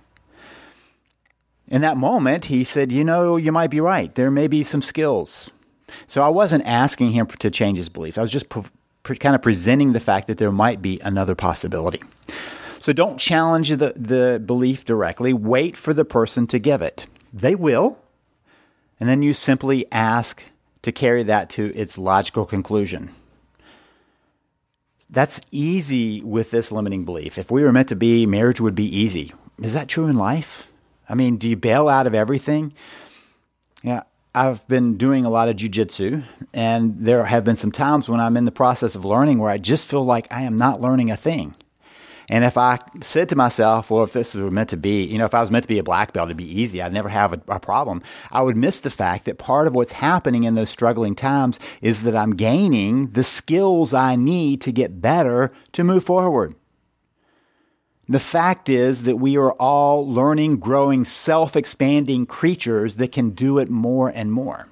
In 1.67 1.83
that 1.83 1.97
moment, 1.97 2.45
he 2.45 2.63
said, 2.63 2.93
You 2.93 3.03
know, 3.03 3.37
you 3.37 3.51
might 3.51 3.71
be 3.71 3.81
right. 3.81 4.15
There 4.15 4.31
may 4.31 4.47
be 4.47 4.63
some 4.63 4.81
skills. 4.81 5.51
So 6.07 6.23
I 6.23 6.29
wasn't 6.29 6.67
asking 6.67 7.11
him 7.11 7.27
to 7.27 7.51
change 7.51 7.79
his 7.79 7.89
belief. 7.89 8.17
I 8.17 8.23
was 8.23 8.31
just 8.31 8.49
kind 8.49 9.35
of 9.35 9.43
presenting 9.43 9.93
the 9.93 9.99
fact 9.99 10.29
that 10.29 10.39
there 10.39 10.53
might 10.53 10.81
be 10.81 11.01
another 11.01 11.35
possibility. 11.35 12.01
So 12.81 12.95
don't 12.95 13.19
challenge 13.19 13.69
the, 13.69 13.93
the 13.95 14.43
belief 14.45 14.85
directly. 14.87 15.33
Wait 15.35 15.77
for 15.77 15.93
the 15.93 16.05
person 16.05 16.47
to 16.49 16.59
give 16.59 16.81
it. 16.81 17.07
They 17.33 17.55
will. 17.55 17.99
And 18.99 19.09
then 19.09 19.23
you 19.23 19.35
simply 19.35 19.87
ask 19.93 20.45
to 20.83 20.91
carry 20.91 21.23
that 21.23 21.51
to 21.51 21.75
its 21.77 21.99
logical 21.99 22.47
conclusion. 22.47 23.11
That's 25.11 25.41
easy 25.51 26.23
with 26.23 26.51
this 26.51 26.73
limiting 26.73 27.05
belief. 27.05 27.37
If 27.37 27.51
we 27.51 27.63
were 27.63 27.73
meant 27.73 27.89
to 27.89 27.97
be, 27.97 28.25
marriage 28.25 28.61
would 28.61 28.75
be 28.75 28.97
easy. 28.97 29.33
Is 29.59 29.75
that 29.75 29.89
true 29.89 30.07
in 30.07 30.17
life? 30.17 30.69
I 31.09 31.15
mean, 31.15 31.37
do 31.37 31.49
you 31.49 31.57
bail 31.57 31.89
out 31.89 32.07
of 32.07 32.15
everything? 32.15 32.73
Yeah, 33.83 34.05
I've 34.35 34.67
been 34.69 34.97
doing 34.97 35.25
a 35.25 35.31
lot 35.31 35.49
of 35.49 35.57
jujitsu, 35.57 36.25
and 36.55 36.97
there 36.99 37.25
have 37.25 37.45
been 37.45 37.57
some 37.57 37.73
times 37.73 38.09
when 38.09 38.21
I'm 38.21 38.37
in 38.37 38.45
the 38.45 38.53
process 38.53 38.95
of 38.95 39.05
learning 39.05 39.39
where 39.39 39.51
I 39.51 39.59
just 39.59 39.87
feel 39.87 40.05
like 40.05 40.29
I 40.31 40.43
am 40.43 40.57
not 40.57 40.81
learning 40.81 41.11
a 41.11 41.17
thing. 41.17 41.57
And 42.31 42.45
if 42.45 42.57
I 42.57 42.79
said 43.03 43.29
to 43.31 43.37
myself, 43.37 43.91
well, 43.91 44.05
if 44.05 44.13
this 44.13 44.37
was 44.37 44.53
meant 44.53 44.71
to 44.71 44.77
be, 44.77 45.03
you 45.03 45.19
know, 45.19 45.25
if 45.25 45.35
I 45.35 45.41
was 45.41 45.51
meant 45.51 45.65
to 45.65 45.69
be 45.69 45.81
a 45.81 45.83
black 45.83 46.13
belt, 46.13 46.29
it'd 46.29 46.37
be 46.37 46.61
easy. 46.61 46.81
I'd 46.81 46.93
never 46.93 47.09
have 47.09 47.33
a, 47.33 47.41
a, 47.49 47.59
problem. 47.59 48.05
I 48.31 48.43
would 48.43 48.57
miss 48.57 48.81
the 48.81 48.89
fact 48.89 49.25
that 49.25 49.37
part 49.37 49.67
of 49.67 49.75
what's 49.75 49.91
happening 49.91 50.45
in 50.45 50.55
those 50.55 50.71
struggling 50.71 51.17
times 51.17 51.59
is 51.83 52.03
that 52.03 52.15
I'm 52.15 52.37
gaining 52.37 53.09
the 53.09 53.25
skills 53.25 53.93
I 53.93 54.15
need 54.15 54.61
to 54.61 54.71
get 54.71 55.01
better 55.01 55.53
to 55.73 55.83
move 55.83 56.05
forward. 56.05 56.55
The 58.09 58.21
fact 58.21 58.69
is 58.69 59.03
that 59.05 59.17
we 59.17 59.37
are 59.37 59.53
all 59.55 60.09
learning, 60.09 60.59
growing, 60.59 61.05
self 61.05 61.57
expanding 61.57 62.27
creatures 62.27 62.95
that 62.97 63.11
can 63.11 63.31
do 63.31 63.59
it 63.59 63.69
more 63.69 64.09
and 64.09 64.31
more. 64.31 64.69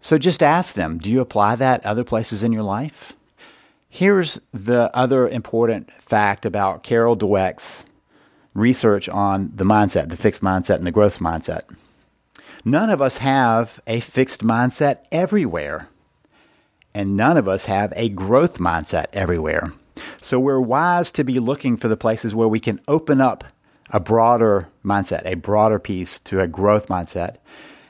So 0.00 0.18
just 0.18 0.42
ask 0.42 0.74
them 0.74 0.98
do 0.98 1.08
you 1.08 1.20
apply 1.20 1.54
that 1.56 1.86
other 1.86 2.02
places 2.02 2.42
in 2.42 2.52
your 2.52 2.64
life? 2.64 3.12
Here's 3.94 4.40
the 4.52 4.90
other 4.92 5.28
important 5.28 5.88
fact 5.92 6.44
about 6.44 6.82
Carol 6.82 7.16
Dweck's 7.16 7.84
research 8.52 9.08
on 9.08 9.52
the 9.54 9.62
mindset, 9.62 10.08
the 10.08 10.16
fixed 10.16 10.42
mindset, 10.42 10.78
and 10.78 10.86
the 10.88 10.90
growth 10.90 11.20
mindset. 11.20 11.62
None 12.64 12.90
of 12.90 13.00
us 13.00 13.18
have 13.18 13.78
a 13.86 14.00
fixed 14.00 14.42
mindset 14.42 14.98
everywhere, 15.12 15.90
and 16.92 17.16
none 17.16 17.36
of 17.36 17.46
us 17.46 17.66
have 17.66 17.92
a 17.94 18.08
growth 18.08 18.58
mindset 18.58 19.04
everywhere. 19.12 19.72
So 20.20 20.40
we're 20.40 20.58
wise 20.58 21.12
to 21.12 21.22
be 21.22 21.38
looking 21.38 21.76
for 21.76 21.86
the 21.86 21.96
places 21.96 22.34
where 22.34 22.48
we 22.48 22.58
can 22.58 22.80
open 22.88 23.20
up 23.20 23.44
a 23.90 24.00
broader 24.00 24.70
mindset, 24.84 25.24
a 25.24 25.34
broader 25.36 25.78
piece 25.78 26.18
to 26.18 26.40
a 26.40 26.48
growth 26.48 26.88
mindset, 26.88 27.36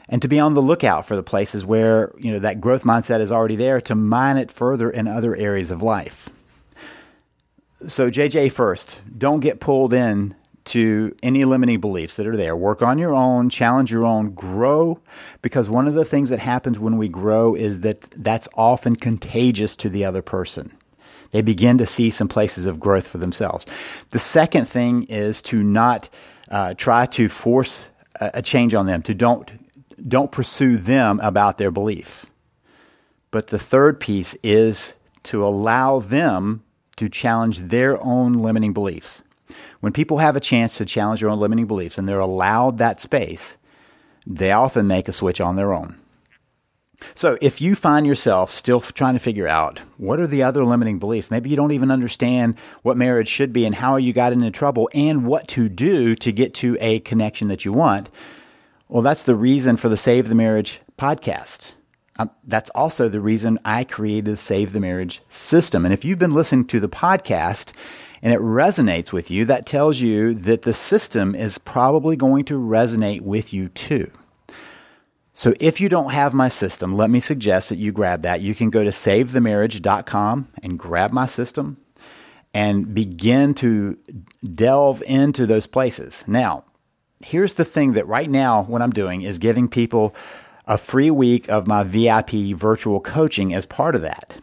and 0.08 0.20
to 0.22 0.28
be 0.28 0.38
on 0.38 0.54
the 0.54 0.62
lookout 0.62 1.06
for 1.06 1.16
the 1.16 1.22
places 1.22 1.64
where, 1.64 2.12
you 2.18 2.32
know, 2.32 2.38
that 2.38 2.60
growth 2.60 2.82
mindset 2.82 3.20
is 3.20 3.32
already 3.32 3.56
there 3.56 3.80
to 3.82 3.94
mine 3.94 4.36
it 4.36 4.50
further 4.50 4.90
in 4.90 5.08
other 5.08 5.34
areas 5.36 5.70
of 5.70 5.82
life. 5.82 6.28
So 7.88 8.10
JJ 8.10 8.52
first, 8.52 9.00
don't 9.16 9.40
get 9.40 9.60
pulled 9.60 9.92
in 9.92 10.34
to 10.66 11.14
any 11.22 11.44
limiting 11.44 11.80
beliefs 11.80 12.16
that 12.16 12.26
are 12.26 12.36
there. 12.36 12.56
Work 12.56 12.82
on 12.82 12.98
your 12.98 13.14
own, 13.14 13.50
challenge 13.50 13.90
your 13.92 14.04
own, 14.04 14.30
grow 14.30 15.00
because 15.42 15.68
one 15.68 15.86
of 15.86 15.94
the 15.94 16.04
things 16.04 16.30
that 16.30 16.38
happens 16.38 16.78
when 16.78 16.96
we 16.96 17.08
grow 17.08 17.54
is 17.54 17.80
that 17.80 18.02
that's 18.16 18.48
often 18.54 18.96
contagious 18.96 19.76
to 19.76 19.88
the 19.88 20.04
other 20.04 20.22
person. 20.22 20.74
They 21.32 21.42
begin 21.42 21.78
to 21.78 21.86
see 21.86 22.10
some 22.10 22.28
places 22.28 22.64
of 22.64 22.80
growth 22.80 23.06
for 23.06 23.18
themselves. 23.18 23.66
The 24.10 24.18
second 24.18 24.66
thing 24.66 25.04
is 25.04 25.42
to 25.42 25.62
not 25.62 26.08
uh, 26.48 26.74
try 26.74 27.06
to 27.06 27.28
force 27.28 27.86
a, 28.20 28.30
a 28.34 28.42
change 28.42 28.72
on 28.72 28.86
them, 28.86 29.02
to 29.02 29.14
don't, 29.14 29.50
don't 30.06 30.32
pursue 30.32 30.76
them 30.76 31.20
about 31.20 31.58
their 31.58 31.70
belief. 31.70 32.26
But 33.30 33.48
the 33.48 33.58
third 33.58 33.98
piece 34.00 34.36
is 34.42 34.94
to 35.24 35.44
allow 35.44 35.98
them 35.98 36.62
to 36.96 37.08
challenge 37.08 37.58
their 37.58 38.00
own 38.02 38.34
limiting 38.34 38.72
beliefs. 38.72 39.22
When 39.80 39.92
people 39.92 40.18
have 40.18 40.36
a 40.36 40.40
chance 40.40 40.76
to 40.78 40.84
challenge 40.84 41.20
their 41.20 41.30
own 41.30 41.40
limiting 41.40 41.66
beliefs 41.66 41.98
and 41.98 42.08
they're 42.08 42.20
allowed 42.20 42.78
that 42.78 43.00
space, 43.00 43.56
they 44.26 44.52
often 44.52 44.86
make 44.86 45.08
a 45.08 45.12
switch 45.12 45.40
on 45.40 45.56
their 45.56 45.72
own. 45.72 45.96
So, 47.14 47.36
if 47.40 47.60
you 47.60 47.74
find 47.74 48.06
yourself 48.06 48.50
still 48.50 48.80
trying 48.80 49.14
to 49.14 49.20
figure 49.20 49.48
out 49.48 49.80
what 49.98 50.20
are 50.20 50.26
the 50.26 50.42
other 50.42 50.64
limiting 50.64 50.98
beliefs, 50.98 51.30
maybe 51.30 51.50
you 51.50 51.56
don't 51.56 51.72
even 51.72 51.90
understand 51.90 52.56
what 52.82 52.96
marriage 52.96 53.28
should 53.28 53.52
be 53.52 53.66
and 53.66 53.74
how 53.74 53.96
you 53.96 54.12
got 54.12 54.32
into 54.32 54.50
trouble 54.50 54.88
and 54.94 55.26
what 55.26 55.48
to 55.48 55.68
do 55.68 56.14
to 56.16 56.32
get 56.32 56.54
to 56.54 56.78
a 56.80 57.00
connection 57.00 57.48
that 57.48 57.64
you 57.64 57.72
want, 57.72 58.08
well, 58.94 59.02
that's 59.02 59.24
the 59.24 59.34
reason 59.34 59.76
for 59.76 59.88
the 59.88 59.96
Save 59.96 60.28
the 60.28 60.36
Marriage 60.36 60.78
podcast. 60.96 61.72
Um, 62.16 62.30
that's 62.44 62.70
also 62.76 63.08
the 63.08 63.20
reason 63.20 63.58
I 63.64 63.82
created 63.82 64.26
the 64.26 64.36
Save 64.36 64.72
the 64.72 64.78
Marriage 64.78 65.20
system. 65.28 65.84
And 65.84 65.92
if 65.92 66.04
you've 66.04 66.20
been 66.20 66.32
listening 66.32 66.66
to 66.66 66.78
the 66.78 66.88
podcast 66.88 67.72
and 68.22 68.32
it 68.32 68.38
resonates 68.38 69.10
with 69.10 69.32
you, 69.32 69.46
that 69.46 69.66
tells 69.66 69.98
you 69.98 70.32
that 70.34 70.62
the 70.62 70.72
system 70.72 71.34
is 71.34 71.58
probably 71.58 72.14
going 72.14 72.44
to 72.44 72.54
resonate 72.54 73.22
with 73.22 73.52
you 73.52 73.68
too. 73.68 74.12
So 75.32 75.54
if 75.58 75.80
you 75.80 75.88
don't 75.88 76.12
have 76.12 76.32
my 76.32 76.48
system, 76.48 76.94
let 76.94 77.10
me 77.10 77.18
suggest 77.18 77.70
that 77.70 77.78
you 77.78 77.90
grab 77.90 78.22
that. 78.22 78.42
You 78.42 78.54
can 78.54 78.70
go 78.70 78.84
to 78.84 78.90
savethemarriage.com 78.90 80.48
and 80.62 80.78
grab 80.78 81.10
my 81.10 81.26
system 81.26 81.78
and 82.54 82.94
begin 82.94 83.54
to 83.54 83.98
delve 84.48 85.02
into 85.04 85.46
those 85.46 85.66
places. 85.66 86.22
Now, 86.28 86.62
here's 87.22 87.54
the 87.54 87.64
thing 87.64 87.92
that 87.92 88.06
right 88.06 88.28
now 88.28 88.64
what 88.64 88.82
I'm 88.82 88.92
doing 88.92 89.22
is 89.22 89.38
giving 89.38 89.68
people 89.68 90.14
a 90.66 90.78
free 90.78 91.10
week 91.10 91.48
of 91.48 91.66
my 91.66 91.82
VIP 91.82 92.56
virtual 92.56 93.00
coaching 93.00 93.52
as 93.52 93.66
part 93.66 93.94
of 93.94 94.02
that. 94.02 94.38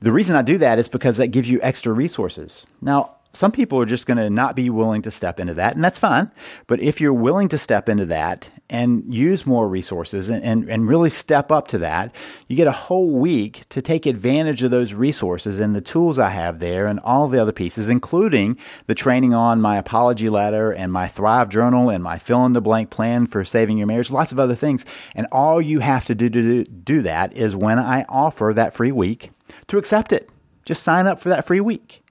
The 0.00 0.12
reason 0.12 0.36
I 0.36 0.42
do 0.42 0.58
that 0.58 0.78
is 0.78 0.88
because 0.88 1.16
that 1.16 1.28
gives 1.28 1.48
you 1.48 1.60
extra 1.62 1.92
resources. 1.92 2.66
Now, 2.82 3.13
some 3.34 3.52
people 3.52 3.80
are 3.80 3.86
just 3.86 4.06
going 4.06 4.16
to 4.16 4.30
not 4.30 4.56
be 4.56 4.70
willing 4.70 5.02
to 5.02 5.10
step 5.10 5.40
into 5.40 5.54
that, 5.54 5.74
and 5.74 5.84
that's 5.84 5.98
fine. 5.98 6.30
But 6.66 6.80
if 6.80 7.00
you're 7.00 7.12
willing 7.12 7.48
to 7.48 7.58
step 7.58 7.88
into 7.88 8.06
that 8.06 8.50
and 8.70 9.12
use 9.12 9.44
more 9.44 9.68
resources 9.68 10.28
and, 10.28 10.42
and, 10.42 10.70
and, 10.70 10.88
really 10.88 11.10
step 11.10 11.52
up 11.52 11.68
to 11.68 11.78
that, 11.78 12.14
you 12.48 12.56
get 12.56 12.66
a 12.66 12.72
whole 12.72 13.10
week 13.10 13.64
to 13.68 13.82
take 13.82 14.06
advantage 14.06 14.62
of 14.62 14.70
those 14.70 14.94
resources 14.94 15.58
and 15.58 15.74
the 15.74 15.80
tools 15.80 16.18
I 16.18 16.30
have 16.30 16.60
there 16.60 16.86
and 16.86 16.98
all 17.00 17.28
the 17.28 17.40
other 17.40 17.52
pieces, 17.52 17.88
including 17.88 18.56
the 18.86 18.94
training 18.94 19.34
on 19.34 19.60
my 19.60 19.76
apology 19.76 20.30
letter 20.30 20.70
and 20.70 20.92
my 20.92 21.08
Thrive 21.08 21.48
journal 21.48 21.90
and 21.90 22.02
my 22.02 22.18
fill 22.18 22.46
in 22.46 22.54
the 22.54 22.62
blank 22.62 22.90
plan 22.90 23.26
for 23.26 23.44
saving 23.44 23.78
your 23.78 23.86
marriage, 23.86 24.10
lots 24.10 24.32
of 24.32 24.40
other 24.40 24.54
things. 24.54 24.84
And 25.14 25.26
all 25.30 25.60
you 25.60 25.80
have 25.80 26.06
to 26.06 26.14
do 26.14 26.30
to 26.30 26.42
do, 26.42 26.64
do 26.64 27.02
that 27.02 27.32
is 27.34 27.54
when 27.54 27.78
I 27.78 28.04
offer 28.08 28.52
that 28.54 28.74
free 28.74 28.92
week 28.92 29.30
to 29.66 29.78
accept 29.78 30.12
it. 30.12 30.30
Just 30.64 30.82
sign 30.82 31.06
up 31.06 31.20
for 31.20 31.28
that 31.28 31.46
free 31.46 31.60
week. 31.60 32.03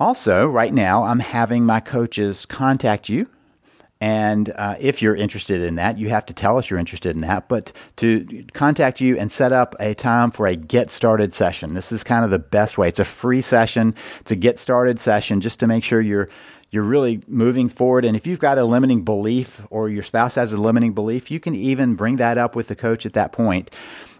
Also, 0.00 0.46
right 0.46 0.72
now, 0.72 1.04
I'm 1.04 1.18
having 1.18 1.66
my 1.66 1.78
coaches 1.78 2.46
contact 2.46 3.10
you. 3.10 3.28
And 4.00 4.50
uh, 4.56 4.76
if 4.80 5.02
you're 5.02 5.14
interested 5.14 5.60
in 5.60 5.74
that, 5.74 5.98
you 5.98 6.08
have 6.08 6.24
to 6.26 6.32
tell 6.32 6.56
us 6.56 6.70
you're 6.70 6.78
interested 6.78 7.14
in 7.14 7.20
that, 7.20 7.50
but 7.50 7.70
to 7.96 8.46
contact 8.54 9.02
you 9.02 9.18
and 9.18 9.30
set 9.30 9.52
up 9.52 9.76
a 9.78 9.92
time 9.92 10.30
for 10.30 10.46
a 10.46 10.56
get 10.56 10.90
started 10.90 11.34
session. 11.34 11.74
This 11.74 11.92
is 11.92 12.02
kind 12.02 12.24
of 12.24 12.30
the 12.30 12.38
best 12.38 12.78
way. 12.78 12.88
It's 12.88 12.98
a 12.98 13.04
free 13.04 13.42
session. 13.42 13.94
It's 14.20 14.30
a 14.30 14.36
get 14.36 14.58
started 14.58 14.98
session 14.98 15.42
just 15.42 15.60
to 15.60 15.66
make 15.66 15.84
sure 15.84 16.00
you're 16.00 16.30
you're 16.70 16.84
really 16.84 17.20
moving 17.26 17.68
forward. 17.68 18.04
And 18.04 18.16
if 18.16 18.26
you've 18.26 18.38
got 18.38 18.56
a 18.56 18.64
limiting 18.64 19.02
belief 19.02 19.60
or 19.70 19.88
your 19.88 20.04
spouse 20.04 20.36
has 20.36 20.52
a 20.52 20.56
limiting 20.56 20.92
belief, 20.92 21.30
you 21.30 21.40
can 21.40 21.54
even 21.54 21.96
bring 21.96 22.16
that 22.16 22.38
up 22.38 22.54
with 22.54 22.68
the 22.68 22.76
coach 22.76 23.04
at 23.04 23.12
that 23.14 23.32
point. 23.32 23.70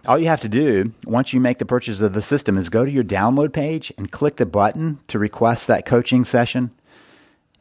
All 0.07 0.17
you 0.17 0.27
have 0.27 0.41
to 0.41 0.49
do 0.49 0.93
once 1.05 1.31
you 1.31 1.39
make 1.39 1.59
the 1.59 1.65
purchase 1.65 2.01
of 2.01 2.13
the 2.13 2.23
system 2.23 2.57
is 2.57 2.69
go 2.69 2.85
to 2.85 2.91
your 2.91 3.03
download 3.03 3.53
page 3.53 3.93
and 3.97 4.11
click 4.11 4.37
the 4.37 4.47
button 4.47 4.99
to 5.07 5.19
request 5.19 5.67
that 5.67 5.85
coaching 5.85 6.25
session, 6.25 6.71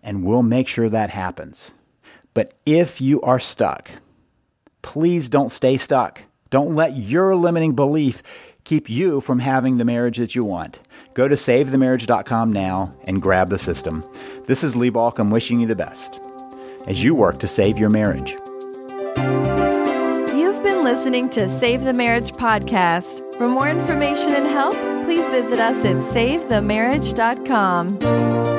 and 0.03 0.25
we'll 0.25 0.43
make 0.43 0.67
sure 0.67 0.89
that 0.89 1.11
happens. 1.11 1.73
But 2.33 2.55
if 2.65 3.01
you 3.01 3.21
are 3.21 3.39
stuck, 3.39 3.91
please 4.81 5.29
don't 5.29 5.53
stay 5.53 5.77
stuck. 5.77 6.23
Don't 6.49 6.75
let 6.75 6.97
your 6.97 7.37
limiting 7.37 7.75
belief 7.75 8.23
keep 8.65 8.89
you 8.89 9.21
from 9.21 9.41
having 9.41 9.77
the 9.77 9.85
marriage 9.85 10.17
that 10.17 10.35
you 10.35 10.43
want. 10.43 10.81
Go 11.13 11.29
to 11.29 11.35
savethemarriage.com 11.35 12.53
now 12.53 12.97
and 13.05 13.21
grab 13.21 13.51
the 13.51 13.59
system. 13.59 14.03
This 14.47 14.65
is 14.65 14.75
Lee 14.75 14.91
Baucom 14.91 15.31
wishing 15.31 15.61
you 15.61 15.67
the 15.67 15.77
best 15.77 16.19
as 16.87 17.05
you 17.05 17.15
work 17.15 17.39
to 17.41 17.47
save 17.47 17.79
your 17.79 17.91
marriage 17.91 18.35
listening 20.91 21.31
to 21.31 21.49
Save 21.61 21.85
the 21.85 21.93
Marriage 21.93 22.33
podcast. 22.33 23.23
For 23.39 23.47
more 23.47 23.69
information 23.69 24.35
and 24.35 24.45
help, 24.45 24.75
please 25.05 25.25
visit 25.31 25.61
us 25.61 25.85
at 25.85 25.95
savethemarriage.com. 26.13 28.50